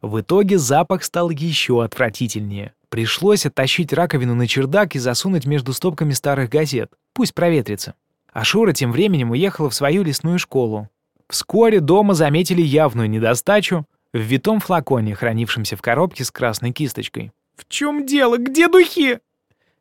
В 0.00 0.20
итоге 0.20 0.56
запах 0.56 1.04
стал 1.04 1.30
еще 1.30 1.84
отвратительнее. 1.84 2.72
Пришлось 2.88 3.44
оттащить 3.44 3.92
раковину 3.92 4.34
на 4.34 4.46
чердак 4.46 4.94
и 4.94 4.98
засунуть 4.98 5.44
между 5.44 5.72
стопками 5.72 6.12
старых 6.12 6.48
газет. 6.48 6.92
Пусть 7.12 7.34
проветрится. 7.34 7.94
А 8.32 8.44
Шура 8.44 8.72
тем 8.72 8.92
временем 8.92 9.32
уехала 9.32 9.68
в 9.68 9.74
свою 9.74 10.02
лесную 10.02 10.38
школу. 10.38 10.88
Вскоре 11.28 11.80
дома 11.80 12.14
заметили 12.14 12.62
явную 12.62 13.10
недостачу 13.10 13.84
в 14.12 14.18
витом 14.18 14.60
флаконе, 14.60 15.14
хранившемся 15.14 15.76
в 15.76 15.82
коробке 15.82 16.24
с 16.24 16.30
красной 16.30 16.72
кисточкой. 16.72 17.32
«В 17.56 17.66
чем 17.68 18.06
дело? 18.06 18.38
Где 18.38 18.68
духи?» 18.68 19.18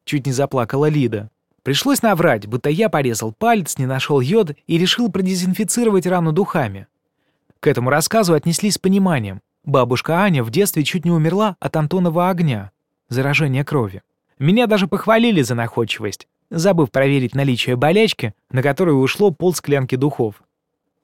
Чуть 0.06 0.26
не 0.26 0.32
заплакала 0.32 0.88
Лида. 0.88 1.30
Пришлось 1.64 2.02
наврать, 2.02 2.46
будто 2.46 2.70
я 2.70 2.90
порезал 2.90 3.34
палец, 3.34 3.78
не 3.78 3.86
нашел 3.86 4.20
йод 4.20 4.52
и 4.68 4.78
решил 4.78 5.12
продезинфицировать 5.12 6.06
рану 6.06 6.32
духами. 6.32 6.88
К 7.60 7.68
этому 7.68 7.90
рассказу 7.90 8.36
отнеслись 8.36 8.76
с 8.76 8.78
пониманием. 8.78 9.42
Бабушка 9.64 10.22
Аня 10.22 10.44
в 10.44 10.52
детстве 10.52 10.84
чуть 10.84 11.06
не 11.06 11.12
умерла 11.12 11.56
от 11.60 11.76
Антонова 11.76 12.30
огня, 12.30 12.72
заражения 13.10 13.64
крови. 13.64 14.04
Меня 14.38 14.68
даже 14.68 14.88
похвалили 14.88 15.42
за 15.42 15.56
находчивость, 15.56 16.28
забыв 16.52 16.92
проверить 16.92 17.34
наличие 17.34 17.76
болячки, 17.76 18.36
на 18.52 18.62
которую 18.62 19.00
ушло 19.00 19.32
пол 19.32 19.56
склянки 19.56 19.96
духов. 19.96 20.44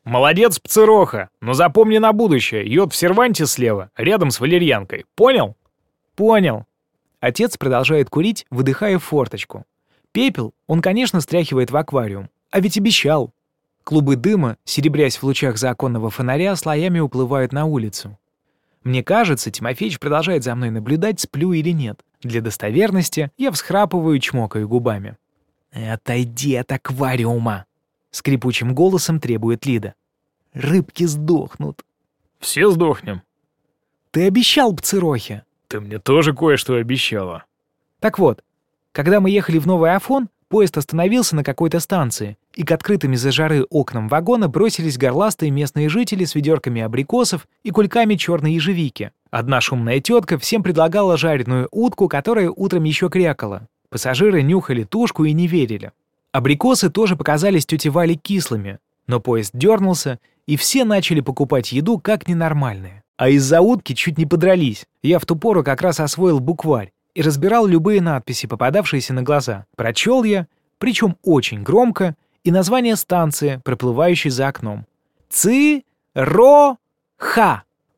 «Молодец, 0.04 0.60
Пцероха, 0.60 1.30
но 1.42 1.54
запомни 1.54 1.98
на 1.98 2.12
будущее, 2.12 2.72
йод 2.72 2.94
в 2.94 2.96
серванте 2.96 3.48
слева, 3.48 3.90
рядом 3.96 4.30
с 4.30 4.40
валерьянкой. 4.40 5.06
Понял?» 5.16 5.56
«Понял». 6.16 6.66
Отец 7.20 7.58
продолжает 7.58 8.10
курить, 8.10 8.46
выдыхая 8.50 8.98
в 8.98 9.04
форточку. 9.04 9.66
Пепел 10.12 10.54
он, 10.68 10.82
конечно, 10.82 11.22
стряхивает 11.22 11.72
в 11.72 11.78
аквариум. 11.78 12.30
А 12.50 12.60
ведь 12.60 12.78
обещал. 12.78 13.34
Клубы 13.84 14.16
дыма, 14.16 14.58
серебрясь 14.66 15.18
в 15.18 15.24
лучах 15.24 15.58
законного 15.58 16.10
фонаря, 16.10 16.56
слоями 16.56 17.00
уплывают 17.00 17.54
на 17.54 17.66
улицу. 17.66 18.18
Мне 18.84 19.04
кажется, 19.04 19.52
Тимофеич 19.52 20.00
продолжает 20.00 20.44
за 20.44 20.56
мной 20.56 20.70
наблюдать, 20.70 21.20
сплю 21.20 21.54
или 21.54 21.72
нет. 21.72 22.04
Для 22.22 22.42
достоверности 22.42 23.32
я 23.38 23.52
всхрапываю 23.52 24.20
чмокаю 24.20 24.68
губами. 24.68 25.18
«Отойди 25.72 26.56
от 26.56 26.72
аквариума!»— 26.72 27.66
скрипучим 28.12 28.76
голосом 28.76 29.20
требует 29.20 29.66
Лида. 29.66 29.94
«Рыбки 30.54 31.06
сдохнут». 31.06 31.86
«Все 32.40 32.72
сдохнем». 32.72 33.22
«Ты 34.12 34.28
обещал 34.28 34.76
Пцерохе». 34.76 35.46
«Ты 35.72 35.80
мне 35.80 36.00
тоже 36.00 36.34
кое-что 36.34 36.76
обещала». 36.76 37.46
Так 38.02 38.20
вот, 38.20 38.44
когда 38.92 39.22
мы 39.22 39.30
ехали 39.30 39.58
в 39.58 39.66
Новый 39.66 39.96
Афон, 39.96 40.28
поезд 40.50 40.78
остановился 40.78 41.34
на 41.34 41.46
какой-то 41.46 41.80
станции, 41.80 42.38
и 42.54 42.64
к 42.64 42.72
открытым 42.74 43.14
из-за 43.14 43.32
жары 43.32 43.64
окнам 43.70 44.10
вагона 44.10 44.50
бросились 44.50 44.98
горластые 44.98 45.50
местные 45.50 45.88
жители 45.88 46.26
с 46.26 46.36
ведерками 46.36 46.82
абрикосов 46.82 47.48
и 47.64 47.70
кульками 47.70 48.16
черной 48.16 48.54
ежевики. 48.56 49.12
Одна 49.30 49.62
шумная 49.62 50.02
тетка 50.02 50.38
всем 50.38 50.62
предлагала 50.62 51.16
жареную 51.16 51.70
утку, 51.72 52.10
которая 52.10 52.50
утром 52.50 52.84
еще 52.84 53.10
крякала. 53.10 53.70
Пассажиры 53.90 54.42
нюхали 54.42 54.84
тушку 54.84 55.24
и 55.24 55.32
не 55.32 55.48
верили. 55.48 55.94
Абрикосы 56.34 56.90
тоже 56.90 57.16
показались 57.16 57.66
тете 57.66 57.90
Вале 57.90 58.16
кислыми, 58.16 58.80
но 59.08 59.22
поезд 59.22 59.52
дернулся, 59.54 60.20
и 60.48 60.58
все 60.58 60.84
начали 60.84 61.22
покупать 61.22 61.72
еду 61.72 61.98
как 61.98 62.28
ненормальные. 62.28 63.01
А 63.22 63.30
из-за 63.30 63.62
утки 63.62 63.94
чуть 63.94 64.18
не 64.18 64.26
подрались. 64.26 64.88
Я 65.04 65.20
в 65.20 65.28
ту 65.28 65.36
пору 65.36 65.64
как 65.64 65.84
раз 65.84 66.00
освоил 66.00 66.40
букварь 66.40 66.92
и 67.14 67.22
разбирал 67.22 67.68
любые 67.68 68.02
надписи, 68.02 68.48
попадавшиеся 68.48 69.14
на 69.14 69.22
глаза. 69.22 69.68
Прочел 69.76 70.24
я, 70.24 70.48
причем 70.80 71.16
очень 71.22 71.62
громко, 71.62 72.16
и 72.44 72.50
название 72.50 72.96
станции, 72.96 73.62
проплывающей 73.64 74.32
за 74.32 74.48
окном. 74.48 74.88
Ци-ро-ха. 75.30 75.84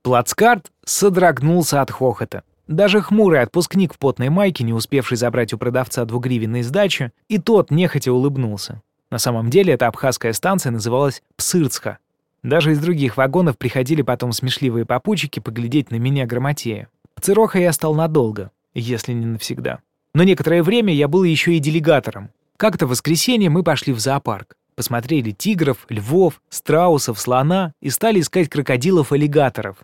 Плацкарт 0.02 0.74
содрогнулся 0.84 1.82
от 1.82 1.90
хохота. 1.90 2.44
Даже 2.68 3.00
хмурый 3.00 3.40
отпускник 3.40 3.94
в 3.94 4.00
потной 4.00 4.28
майке, 4.28 4.66
не 4.66 4.74
успевший 4.74 5.16
забрать 5.16 5.54
у 5.54 5.58
продавца 5.58 6.04
двугривенной 6.04 6.64
сдачи, 6.64 7.14
и 7.30 7.38
тот 7.38 7.72
нехотя 7.72 8.12
улыбнулся. 8.12 8.82
На 9.10 9.20
самом 9.20 9.50
деле 9.50 9.72
эта 9.76 9.88
абхазская 9.88 10.34
станция 10.34 10.74
называлась 10.74 11.24
Псырцха. 11.38 12.00
Даже 12.44 12.74
из 12.74 12.80
других 12.80 13.18
вагонов 13.18 13.58
приходили 13.58 14.02
потом 14.02 14.34
смешливые 14.34 14.86
попутчики 14.86 15.40
поглядеть 15.40 15.92
на 15.92 15.96
меня 15.96 16.26
грамотея. 16.26 16.90
Пцироха 17.16 17.58
я 17.58 17.72
стал 17.74 17.96
надолго 17.96 18.52
если 18.74 19.14
не 19.14 19.26
навсегда. 19.26 19.80
Но 20.14 20.24
некоторое 20.24 20.64
время 20.64 20.94
я 20.94 21.08
был 21.08 21.24
еще 21.24 21.56
и 21.56 21.60
делегатором. 21.60 22.30
Как-то 22.58 22.86
в 22.86 22.90
воскресенье 22.90 23.50
мы 23.50 23.64
пошли 23.64 23.94
в 23.94 24.00
зоопарк. 24.00 24.56
Посмотрели 24.76 25.32
тигров, 25.32 25.86
львов, 25.90 26.42
страусов, 26.50 27.20
слона 27.20 27.74
и 27.82 27.90
стали 27.90 28.20
искать 28.20 28.50
крокодилов-аллигаторов. 28.50 29.78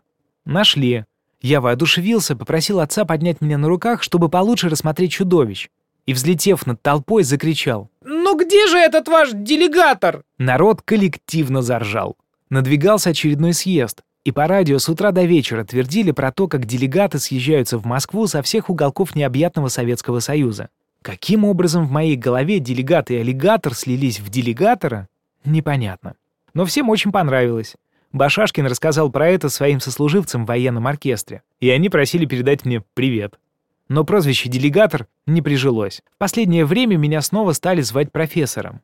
Нашли. 0.46 1.06
Я 1.42 1.62
воодушевился, 1.62 2.36
попросил 2.36 2.80
отца 2.80 3.06
поднять 3.06 3.40
меня 3.42 3.58
на 3.58 3.68
руках, 3.68 4.04
чтобы 4.04 4.30
получше 4.30 4.70
рассмотреть 4.70 5.12
чудовищ. 5.12 5.70
И, 6.06 6.14
взлетев 6.14 6.66
над 6.66 6.82
толпой, 6.82 7.24
закричал. 7.24 7.90
«Ну 8.04 8.36
где 8.36 8.68
же 8.68 8.78
этот 8.78 9.08
ваш 9.08 9.32
делегатор?» 9.32 10.24
Народ 10.40 10.82
коллективно 10.82 11.62
заржал. 11.62 12.18
Надвигался 12.50 13.12
очередной 13.12 13.54
съезд, 13.54 14.02
и 14.24 14.32
по 14.32 14.48
радио 14.48 14.80
с 14.80 14.90
утра 14.90 15.12
до 15.12 15.24
вечера 15.24 15.64
твердили 15.64 16.12
про 16.12 16.32
то, 16.32 16.48
как 16.48 16.66
делегаты 16.66 17.20
съезжаются 17.20 17.78
в 17.78 17.86
Москву 17.86 18.28
со 18.28 18.42
всех 18.42 18.70
уголков 18.70 19.16
необъятного 19.16 19.68
Советского 19.68 20.20
Союза. 20.20 20.70
Каким 21.02 21.46
образом 21.46 21.86
в 21.86 21.92
моей 21.92 22.16
голове 22.16 22.60
делегат 22.60 23.12
и 23.12 23.16
аллигатор 23.16 23.74
слились 23.74 24.20
в 24.20 24.30
делегатора, 24.30 25.08
непонятно. 25.46 26.16
Но 26.54 26.66
всем 26.66 26.90
очень 26.90 27.12
понравилось. 27.12 27.76
Башашкин 28.12 28.66
рассказал 28.66 29.12
про 29.12 29.30
это 29.30 29.50
своим 29.50 29.80
сослуживцам 29.80 30.44
в 30.44 30.48
военном 30.48 30.88
оркестре, 30.88 31.44
и 31.60 31.70
они 31.70 31.90
просили 31.90 32.26
передать 32.26 32.66
мне 32.66 32.84
привет. 32.96 33.40
Но 33.88 34.04
прозвище 34.04 34.50
«делегатор» 34.50 35.08
не 35.26 35.42
прижилось. 35.42 36.02
В 36.16 36.18
последнее 36.18 36.66
время 36.66 36.98
меня 36.98 37.22
снова 37.22 37.54
стали 37.54 37.82
звать 37.82 38.12
профессором. 38.12 38.82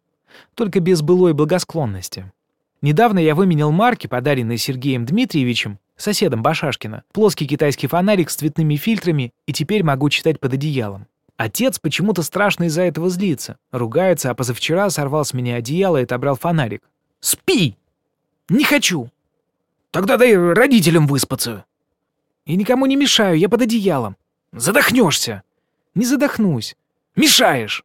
Только 0.54 0.80
без 0.80 1.02
былой 1.02 1.34
благосклонности. 1.34 2.32
Недавно 2.86 3.18
я 3.18 3.34
выменял 3.34 3.72
марки, 3.72 4.06
подаренные 4.06 4.60
Сергеем 4.60 5.08
Дмитриевичем, 5.08 5.80
соседом 5.98 6.44
Башашкина, 6.44 7.04
плоский 7.14 7.48
китайский 7.48 7.88
фонарик 7.88 8.30
с 8.30 8.36
цветными 8.36 8.76
фильтрами, 8.76 9.34
и 9.48 9.54
теперь 9.54 9.82
могу 9.82 10.08
читать 10.12 10.40
под 10.40 10.54
одеялом. 10.54 11.08
Отец 11.36 11.80
почему-то 11.80 12.22
страшно 12.22 12.66
из-за 12.66 12.84
этого 12.84 13.10
злится. 13.10 13.58
Ругается, 13.72 14.30
а 14.30 14.36
позавчера 14.36 14.92
сорвал 14.92 15.26
с 15.26 15.34
меня 15.34 15.56
одеяло 15.56 15.98
и 15.98 16.04
отобрал 16.04 16.36
фонарик. 16.36 16.84
«Спи!» 17.22 17.76
«Не 18.50 18.64
хочу!» 18.64 19.10
«Тогда 19.90 20.18
дай 20.18 20.36
родителям 20.36 21.08
выспаться!» 21.08 21.66
«Я 22.46 22.56
никому 22.56 22.86
не 22.86 22.98
мешаю, 22.98 23.40
я 23.40 23.50
под 23.50 23.64
одеялом!» 23.64 24.16
«Задохнешься!» 24.52 25.42
«Не 25.96 26.06
задохнусь!» 26.06 26.76
«Мешаешь!» 27.16 27.84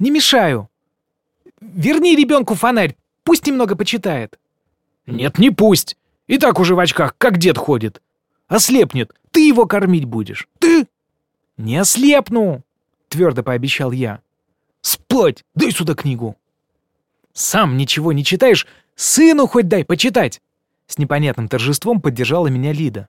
«Не 0.00 0.10
мешаю!» 0.10 0.68
«Верни 1.60 2.16
ребенку 2.16 2.56
фонарь, 2.56 2.96
пусть 3.28 3.46
немного 3.46 3.76
почитает!» 3.76 4.38
«Нет, 5.06 5.38
не 5.38 5.50
пусть! 5.50 5.98
И 6.28 6.38
так 6.38 6.58
уже 6.58 6.74
в 6.74 6.78
очках, 6.78 7.14
как 7.18 7.36
дед 7.36 7.58
ходит!» 7.58 8.00
«Ослепнет, 8.46 9.12
ты 9.30 9.46
его 9.46 9.66
кормить 9.66 10.06
будешь!» 10.06 10.48
«Ты!» 10.58 10.86
«Не 11.58 11.76
ослепну!»— 11.76 12.62
твердо 13.10 13.42
пообещал 13.42 13.92
я. 13.92 14.22
«Спать! 14.80 15.44
Дай 15.54 15.72
сюда 15.72 15.94
книгу!» 15.94 16.36
«Сам 17.34 17.76
ничего 17.76 18.14
не 18.14 18.24
читаешь? 18.24 18.66
Сыну 18.94 19.46
хоть 19.46 19.68
дай 19.68 19.84
почитать!» 19.84 20.40
С 20.86 20.96
непонятным 20.96 21.48
торжеством 21.48 22.00
поддержала 22.00 22.46
меня 22.46 22.72
Лида. 22.72 23.08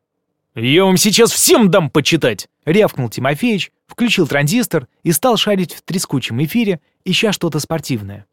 «Я 0.53 0.83
вам 0.83 0.97
сейчас 0.97 1.31
всем 1.31 1.71
дам 1.71 1.89
почитать!»— 1.89 2.49
рявкнул 2.65 3.07
Тимофеич, 3.07 3.71
включил 3.87 4.27
транзистор 4.27 4.89
и 5.01 5.13
стал 5.13 5.37
шарить 5.37 5.73
в 5.73 5.81
трескучем 5.81 6.43
эфире, 6.43 6.81
ища 7.05 7.31
что-то 7.31 7.61
спортивное. 7.61 8.25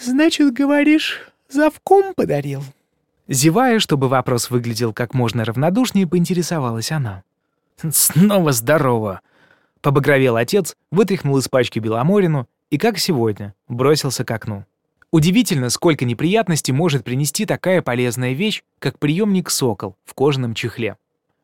«Значит, 0.00 0.52
говоришь, 0.52 1.20
завком 1.48 2.14
подарил?» 2.14 2.62
Зевая, 3.28 3.78
чтобы 3.78 4.08
вопрос 4.08 4.50
выглядел 4.50 4.92
как 4.92 5.14
можно 5.14 5.44
равнодушнее, 5.44 6.06
поинтересовалась 6.06 6.92
она. 6.92 7.22
«Снова 7.90 8.52
здорово!» 8.52 9.20
Побагровел 9.80 10.36
отец, 10.36 10.76
вытряхнул 10.90 11.38
из 11.38 11.48
пачки 11.48 11.78
Беломорину 11.78 12.48
и, 12.70 12.78
как 12.78 12.98
сегодня, 12.98 13.54
бросился 13.68 14.24
к 14.24 14.30
окну. 14.30 14.64
Удивительно, 15.10 15.68
сколько 15.70 16.04
неприятностей 16.04 16.72
может 16.72 17.04
принести 17.04 17.44
такая 17.44 17.82
полезная 17.82 18.32
вещь, 18.32 18.62
как 18.78 18.98
приемник 18.98 19.50
«Сокол» 19.50 19.96
в 20.04 20.14
кожаном 20.14 20.54
чехле. 20.54 20.96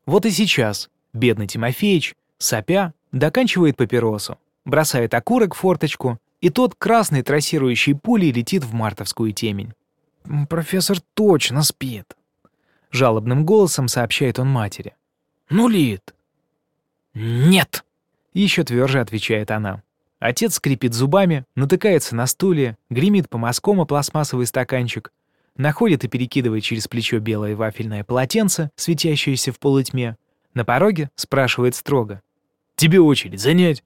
Вот 0.06 0.24
и 0.24 0.30
сейчас 0.30 0.88
бедный 1.12 1.46
Тимофеич, 1.46 2.14
сопя, 2.38 2.94
доканчивает 3.12 3.76
папиросу, 3.76 4.38
бросает 4.64 5.12
окурок 5.14 5.54
в 5.54 5.58
форточку, 5.58 6.18
и 6.40 6.50
тот 6.50 6.74
красной 6.74 7.22
трассирующей 7.22 7.94
пулей 7.94 8.32
летит 8.32 8.64
в 8.64 8.72
мартовскую 8.72 9.32
темень. 9.32 9.72
«Профессор 10.48 10.98
точно 11.14 11.62
спит»,— 11.62 12.16
жалобным 12.90 13.44
голосом 13.44 13.88
сообщает 13.88 14.38
он 14.38 14.48
матери. 14.48 14.94
«Ну, 15.50 15.68
Лид, 15.68 16.14
«Нет!»— 17.20 17.84
еще 18.32 18.62
тверже 18.62 19.00
отвечает 19.00 19.50
она. 19.50 19.82
Отец 20.20 20.54
скрипит 20.54 20.94
зубами, 20.94 21.44
натыкается 21.56 22.14
на 22.14 22.28
стуле, 22.28 22.76
гремит 22.90 23.28
по 23.28 23.38
мазкам 23.38 23.84
пластмассовый 23.86 24.46
стаканчик, 24.46 25.12
находит 25.56 26.04
и 26.04 26.08
перекидывает 26.08 26.62
через 26.62 26.86
плечо 26.86 27.18
белое 27.18 27.56
вафельное 27.56 28.04
полотенце, 28.04 28.70
светящееся 28.76 29.52
в 29.52 29.58
полутьме. 29.58 30.16
На 30.54 30.64
пороге 30.64 31.10
спрашивает 31.16 31.74
строго. 31.74 32.22
«Тебе 32.76 33.00
очередь 33.00 33.40
занять?» 33.40 33.82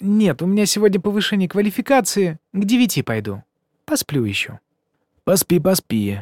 «Нет, 0.00 0.42
у 0.42 0.46
меня 0.46 0.66
сегодня 0.66 1.00
повышение 1.00 1.48
квалификации. 1.48 2.38
К 2.52 2.64
девяти 2.64 3.02
пойду. 3.02 3.42
Посплю 3.84 4.24
еще». 4.24 4.60
«Поспи, 5.24 5.58
поспи». 5.58 6.20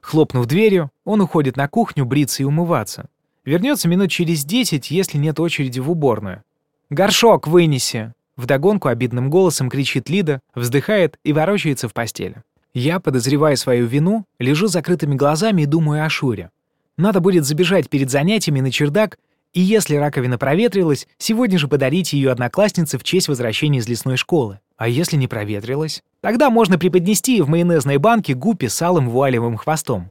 Хлопнув 0.00 0.46
дверью, 0.46 0.90
он 1.04 1.20
уходит 1.20 1.56
на 1.56 1.68
кухню 1.68 2.04
бриться 2.04 2.42
и 2.42 2.46
умываться. 2.46 3.08
Вернется 3.44 3.88
минут 3.88 4.10
через 4.10 4.44
десять, 4.44 4.90
если 4.90 5.18
нет 5.18 5.40
очереди 5.40 5.80
в 5.80 5.90
уборную. 5.90 6.44
«Горшок 6.90 7.46
вынеси!» 7.46 8.14
Вдогонку 8.36 8.88
обидным 8.88 9.30
голосом 9.30 9.68
кричит 9.68 10.08
Лида, 10.08 10.40
вздыхает 10.54 11.18
и 11.24 11.32
ворочается 11.32 11.88
в 11.88 11.92
постели. 11.92 12.44
Я, 12.72 13.00
подозревая 13.00 13.56
свою 13.56 13.86
вину, 13.86 14.24
лежу 14.38 14.68
закрытыми 14.68 15.16
глазами 15.16 15.62
и 15.62 15.66
думаю 15.66 16.04
о 16.04 16.08
Шуре. 16.08 16.50
Надо 16.96 17.20
будет 17.20 17.44
забежать 17.44 17.88
перед 17.88 18.10
занятиями 18.10 18.60
на 18.60 18.70
чердак, 18.70 19.18
и 19.52 19.60
если 19.60 19.96
раковина 19.96 20.38
проветрилась, 20.38 21.08
сегодня 21.16 21.58
же 21.58 21.68
подарить 21.68 22.12
ее 22.12 22.30
однокласснице 22.30 22.98
в 22.98 23.04
честь 23.04 23.28
возвращения 23.28 23.78
из 23.78 23.88
лесной 23.88 24.16
школы. 24.16 24.60
А 24.76 24.88
если 24.88 25.16
не 25.16 25.26
проветрилась? 25.26 26.02
Тогда 26.20 26.50
можно 26.50 26.78
преподнести 26.78 27.40
в 27.40 27.48
майонезной 27.48 27.96
банке 27.96 28.34
гуппи 28.34 28.66
с 28.66 28.80
алым 28.82 29.08
вуалевым 29.08 29.56
хвостом. 29.56 30.10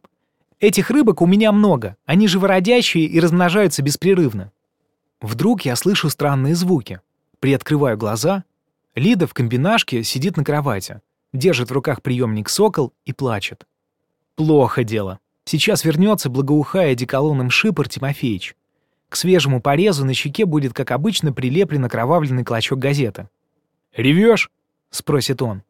Этих 0.60 0.89
рыбок 0.89 1.21
у 1.21 1.28
меня 1.28 1.52
много, 1.52 1.97
они 2.06 2.28
живородящие 2.28 3.06
и 3.06 3.19
размножаются 3.19 3.84
беспрерывно. 3.84 4.52
Вдруг 5.21 5.62
я 5.62 5.76
слышу 5.76 6.10
странные 6.10 6.56
звуки. 6.56 7.00
Приоткрываю 7.39 7.97
глаза. 7.97 8.43
Лида 8.95 9.28
в 9.28 9.34
комбинашке 9.36 10.04
сидит 10.04 10.38
на 10.38 10.43
кровати, 10.43 11.02
держит 11.32 11.69
в 11.69 11.73
руках 11.73 12.02
приемник 12.02 12.50
«Сокол» 12.50 12.93
и 13.06 13.13
плачет. 13.13 13.67
Плохо 14.36 14.84
дело. 14.84 15.19
Сейчас 15.45 15.86
вернется, 15.86 16.30
благоухая 16.30 16.95
деколоном 16.95 17.52
шипор 17.52 17.88
Тимофеич. 17.88 18.56
К 19.09 19.15
свежему 19.15 19.61
порезу 19.61 20.05
на 20.05 20.13
щеке 20.13 20.45
будет, 20.45 20.73
как 20.73 20.91
обычно, 20.91 21.31
прилеплен 21.31 21.85
окровавленный 21.85 22.43
клочок 22.43 22.79
газеты. 22.79 23.29
«Ревешь?»— 23.95 24.49
спросит 24.89 25.41
он. 25.41 25.63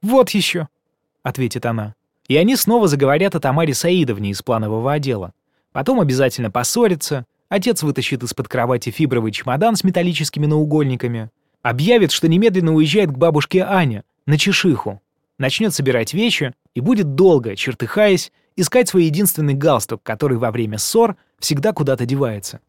«Вот 0.00 0.30
еще»,— 0.30 0.68
ответит 1.22 1.66
она. 1.66 1.94
И 2.28 2.36
они 2.36 2.56
снова 2.56 2.88
заговорят 2.88 3.34
о 3.34 3.40
Тамаре 3.40 3.74
Саидовне 3.74 4.30
из 4.30 4.42
планового 4.42 4.92
отдела. 4.92 5.32
Потом 5.72 6.00
обязательно 6.00 6.50
поссорятся, 6.50 7.26
отец 7.48 7.82
вытащит 7.82 8.22
из-под 8.22 8.48
кровати 8.48 8.90
фибровый 8.90 9.32
чемодан 9.32 9.76
с 9.76 9.84
металлическими 9.84 10.46
наугольниками, 10.46 11.30
объявит, 11.62 12.10
что 12.10 12.28
немедленно 12.28 12.74
уезжает 12.74 13.10
к 13.10 13.18
бабушке 13.18 13.64
Ане, 13.64 14.04
на 14.26 14.38
Чешиху, 14.38 15.01
начнет 15.38 15.74
собирать 15.74 16.14
вещи 16.14 16.52
и 16.74 16.80
будет 16.80 17.14
долго, 17.14 17.56
чертыхаясь, 17.56 18.32
искать 18.56 18.88
свой 18.88 19.04
единственный 19.04 19.54
галстук, 19.54 20.02
который 20.02 20.38
во 20.38 20.50
время 20.50 20.78
ссор 20.78 21.16
всегда 21.38 21.72
куда-то 21.72 22.06
девается. 22.06 22.60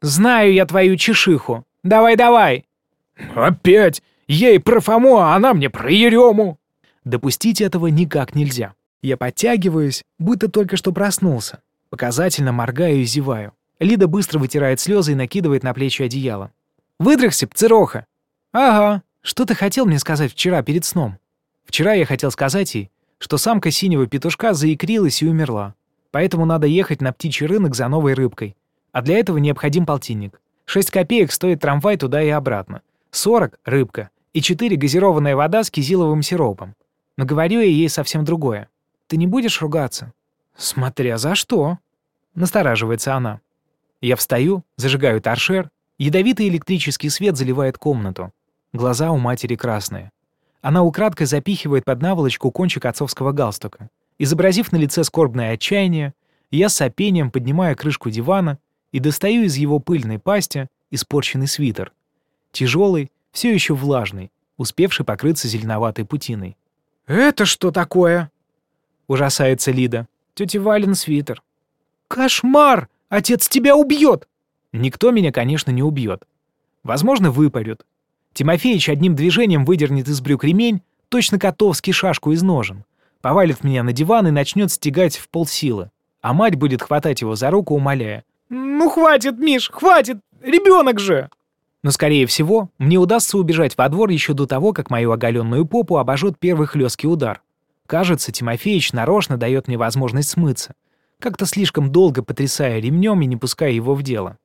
«Знаю 0.00 0.52
я 0.52 0.66
твою 0.66 0.96
Чешиху! 0.96 1.64
Давай-давай!» 1.82 2.66
«Опять! 3.34 4.02
Ей 4.26 4.58
про 4.58 4.80
Фому, 4.80 5.18
а 5.18 5.34
она 5.34 5.54
мне 5.54 5.70
про 5.70 5.90
Ерему!» 5.90 6.58
Допустить 7.04 7.60
этого 7.60 7.88
никак 7.88 8.34
нельзя. 8.34 8.74
Я 9.02 9.16
подтягиваюсь, 9.16 10.02
будто 10.18 10.48
только 10.48 10.76
что 10.76 10.92
проснулся. 10.92 11.60
Показательно 11.90 12.52
моргаю 12.52 12.98
и 12.98 13.04
зеваю. 13.04 13.52
Лида 13.80 14.06
быстро 14.06 14.38
вытирает 14.38 14.80
слезы 14.80 15.12
и 15.12 15.16
накидывает 15.16 15.64
на 15.64 15.74
плечи 15.74 16.02
одеяло. 16.02 16.52
«Выдрыхся, 16.98 17.48
пцероха!» 17.48 18.06
«Ага. 18.52 19.02
Что 19.22 19.44
ты 19.44 19.54
хотел 19.54 19.86
мне 19.86 19.98
сказать 19.98 20.32
вчера 20.32 20.62
перед 20.62 20.84
сном?» 20.84 21.18
Вчера 21.64 21.94
я 21.94 22.04
хотел 22.04 22.30
сказать 22.30 22.74
ей, 22.74 22.90
что 23.18 23.38
самка 23.38 23.70
синего 23.70 24.06
петушка 24.06 24.52
заикрилась 24.52 25.22
и 25.22 25.28
умерла. 25.28 25.74
Поэтому 26.10 26.44
надо 26.44 26.66
ехать 26.66 27.00
на 27.00 27.12
птичий 27.12 27.46
рынок 27.46 27.74
за 27.74 27.88
новой 27.88 28.14
рыбкой. 28.14 28.56
А 28.92 29.00
для 29.00 29.18
этого 29.18 29.38
необходим 29.38 29.86
полтинник. 29.86 30.40
Шесть 30.64 30.90
копеек 30.90 31.32
стоит 31.32 31.60
трамвай 31.60 31.96
туда 31.96 32.22
и 32.22 32.28
обратно. 32.28 32.82
Сорок— 33.10 33.58
рыбка. 33.64 34.10
И 34.32 34.42
четыре— 34.42 34.76
газированная 34.78 35.36
вода 35.36 35.64
с 35.64 35.70
кизиловым 35.70 36.22
сиропом. 36.22 36.74
Но 37.16 37.24
говорю 37.24 37.60
я 37.60 37.66
ей 37.66 37.88
совсем 37.88 38.24
другое. 38.24 38.68
Ты 39.06 39.16
не 39.16 39.26
будешь 39.26 39.60
ругаться?» 39.60 40.12
«Смотря 40.56 41.18
за 41.18 41.34
что?» 41.34 41.78
Настораживается 42.34 43.14
она. 43.14 43.40
Я 44.00 44.16
встаю, 44.16 44.64
зажигаю 44.76 45.20
торшер, 45.20 45.70
ядовитый 45.98 46.48
электрический 46.48 47.10
свет 47.10 47.36
заливает 47.36 47.78
комнату. 47.78 48.32
Глаза 48.72 49.10
у 49.10 49.18
матери 49.18 49.54
красные. 49.54 50.10
Она 50.62 50.82
украдкой 50.82 51.26
запихивает 51.26 51.84
под 51.84 52.00
наволочку 52.00 52.50
кончик 52.50 52.86
отцовского 52.86 53.32
галстука. 53.32 53.90
Изобразив 54.18 54.72
на 54.72 54.76
лице 54.76 55.04
скорбное 55.04 55.52
отчаяние, 55.52 56.14
я 56.50 56.68
с 56.68 56.76
сопением 56.76 57.30
поднимаю 57.30 57.76
крышку 57.76 58.08
дивана 58.08 58.58
и 58.92 59.00
достаю 59.00 59.42
из 59.42 59.56
его 59.56 59.80
пыльной 59.80 60.18
пасти 60.18 60.68
испорченный 60.90 61.48
свитер. 61.48 61.92
Тяжелый, 62.52 63.10
все 63.32 63.52
еще 63.52 63.74
влажный, 63.74 64.30
успевший 64.56 65.04
покрыться 65.04 65.48
зеленоватой 65.48 66.04
путиной. 66.04 66.56
«Это 67.06 67.44
что 67.44 67.70
такое?»— 67.70 68.30
ужасается 69.08 69.72
Лида. 69.72 70.06
«Тетя 70.34 70.60
Вален 70.60 70.94
свитер». 70.94 71.42
«Кошмар! 72.08 72.88
Отец 73.08 73.48
тебя 73.48 73.76
убьет!» 73.76 74.28
Никто 74.72 75.10
меня, 75.10 75.32
конечно, 75.32 75.70
не 75.70 75.82
убьет. 75.82 76.24
Возможно, 76.82 77.30
выпарют. 77.30 77.84
Тимофеич 78.32 78.88
одним 78.88 79.14
движением 79.14 79.64
выдернет 79.64 80.08
из 80.08 80.20
брюк 80.20 80.44
ремень, 80.44 80.82
точно 81.08 81.38
котовский 81.38 81.92
шашку 81.92 82.32
из 82.32 82.42
ножен, 82.42 82.84
повалит 83.20 83.64
меня 83.64 83.82
на 83.82 83.92
диван 83.92 84.28
и 84.28 84.30
начнет 84.30 84.72
стегать 84.72 85.16
в 85.16 85.28
полсилы. 85.28 85.90
А 86.20 86.32
мать 86.32 86.54
будет 86.54 86.82
хватать 86.82 87.20
его 87.20 87.34
за 87.34 87.50
руку, 87.50 87.74
умоляя. 87.74 88.24
«Ну 88.48 88.88
хватит, 88.88 89.38
Миш, 89.38 89.70
хватит! 89.70 90.18
Ребенок 90.42 91.00
же!» 91.00 91.28
Но, 91.82 91.90
скорее 91.90 92.26
всего, 92.26 92.70
мне 92.78 92.96
удастся 92.96 93.36
убежать 93.36 93.76
во 93.76 93.88
двор 93.88 94.10
еще 94.10 94.34
до 94.34 94.46
того, 94.46 94.72
как 94.72 94.88
мою 94.88 95.10
оголенную 95.10 95.66
попу 95.66 95.96
обожжет 95.96 96.38
первый 96.38 96.68
хлесткий 96.68 97.08
удар. 97.08 97.42
Кажется, 97.86 98.30
Тимофеич 98.30 98.92
нарочно 98.92 99.36
дает 99.36 99.66
мне 99.66 99.76
возможность 99.76 100.30
смыться, 100.30 100.74
как-то 101.18 101.44
слишком 101.44 101.90
долго 101.90 102.22
потрясая 102.22 102.78
ремнем 102.78 103.20
и 103.20 103.26
не 103.26 103.36
пуская 103.36 103.72
его 103.72 103.94
в 103.94 104.02
дело. 104.02 104.38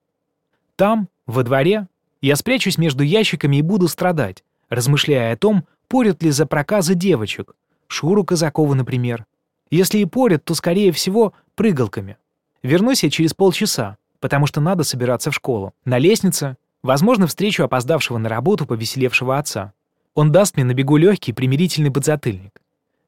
Там, 0.76 1.10
во 1.26 1.44
дворе, 1.44 1.88
я 2.22 2.36
спрячусь 2.36 2.78
между 2.78 3.04
ящиками 3.04 3.58
и 3.58 3.62
буду 3.62 3.88
страдать, 3.88 4.44
размышляя 4.70 5.34
о 5.34 5.38
том, 5.38 5.66
порят 5.88 6.24
ли 6.24 6.32
за 6.32 6.46
проказы 6.46 6.96
девочек, 6.96 7.56
Шуру 7.88 8.24
Казакову, 8.24 8.74
например. 8.74 9.26
Если 9.70 10.00
и 10.00 10.06
порят, 10.06 10.44
то, 10.44 10.54
скорее 10.54 10.92
всего, 10.92 11.34
прыгалками. 11.56 12.18
Вернусь 12.64 13.04
я 13.04 13.10
через 13.10 13.34
полчаса, 13.34 13.98
потому 14.20 14.46
что 14.46 14.62
надо 14.62 14.84
собираться 14.84 15.32
в 15.32 15.36
школу. 15.36 15.74
На 15.86 15.98
лестнице 15.98 16.58
Возможно, 16.84 17.28
встречу 17.28 17.64
опоздавшего 17.64 18.18
на 18.18 18.30
работу 18.30 18.66
повеселевшего 18.66 19.38
отца. 19.38 19.74
Он 20.14 20.32
даст 20.32 20.56
мне 20.56 20.64
на 20.64 20.74
бегу 20.74 20.98
легкий 20.98 21.34
примирительный 21.34 21.92
подзатыльник. 21.92 22.62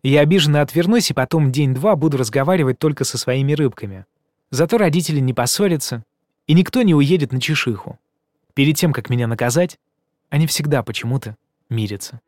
Я 0.04 0.22
обиженно 0.22 0.62
отвернусь 0.62 1.12
и 1.12 1.14
потом 1.14 1.52
день-два 1.52 1.96
буду 1.96 2.18
разговаривать 2.18 2.80
только 2.80 3.04
со 3.04 3.18
своими 3.18 3.54
рыбками. 3.54 4.06
Зато 4.52 4.78
родители 4.78 5.20
не 5.20 5.34
поссорятся, 5.34 6.04
и 6.48 6.54
никто 6.54 6.82
не 6.82 6.96
уедет 6.96 7.32
на 7.32 7.40
чешиху. 7.40 8.00
Перед 8.60 8.76
тем, 8.76 8.92
как 8.92 9.10
меня 9.10 9.26
наказать, 9.26 9.80
они 10.30 10.46
всегда 10.46 10.84
почему-то 10.84 11.38
мирятся. 11.70 12.20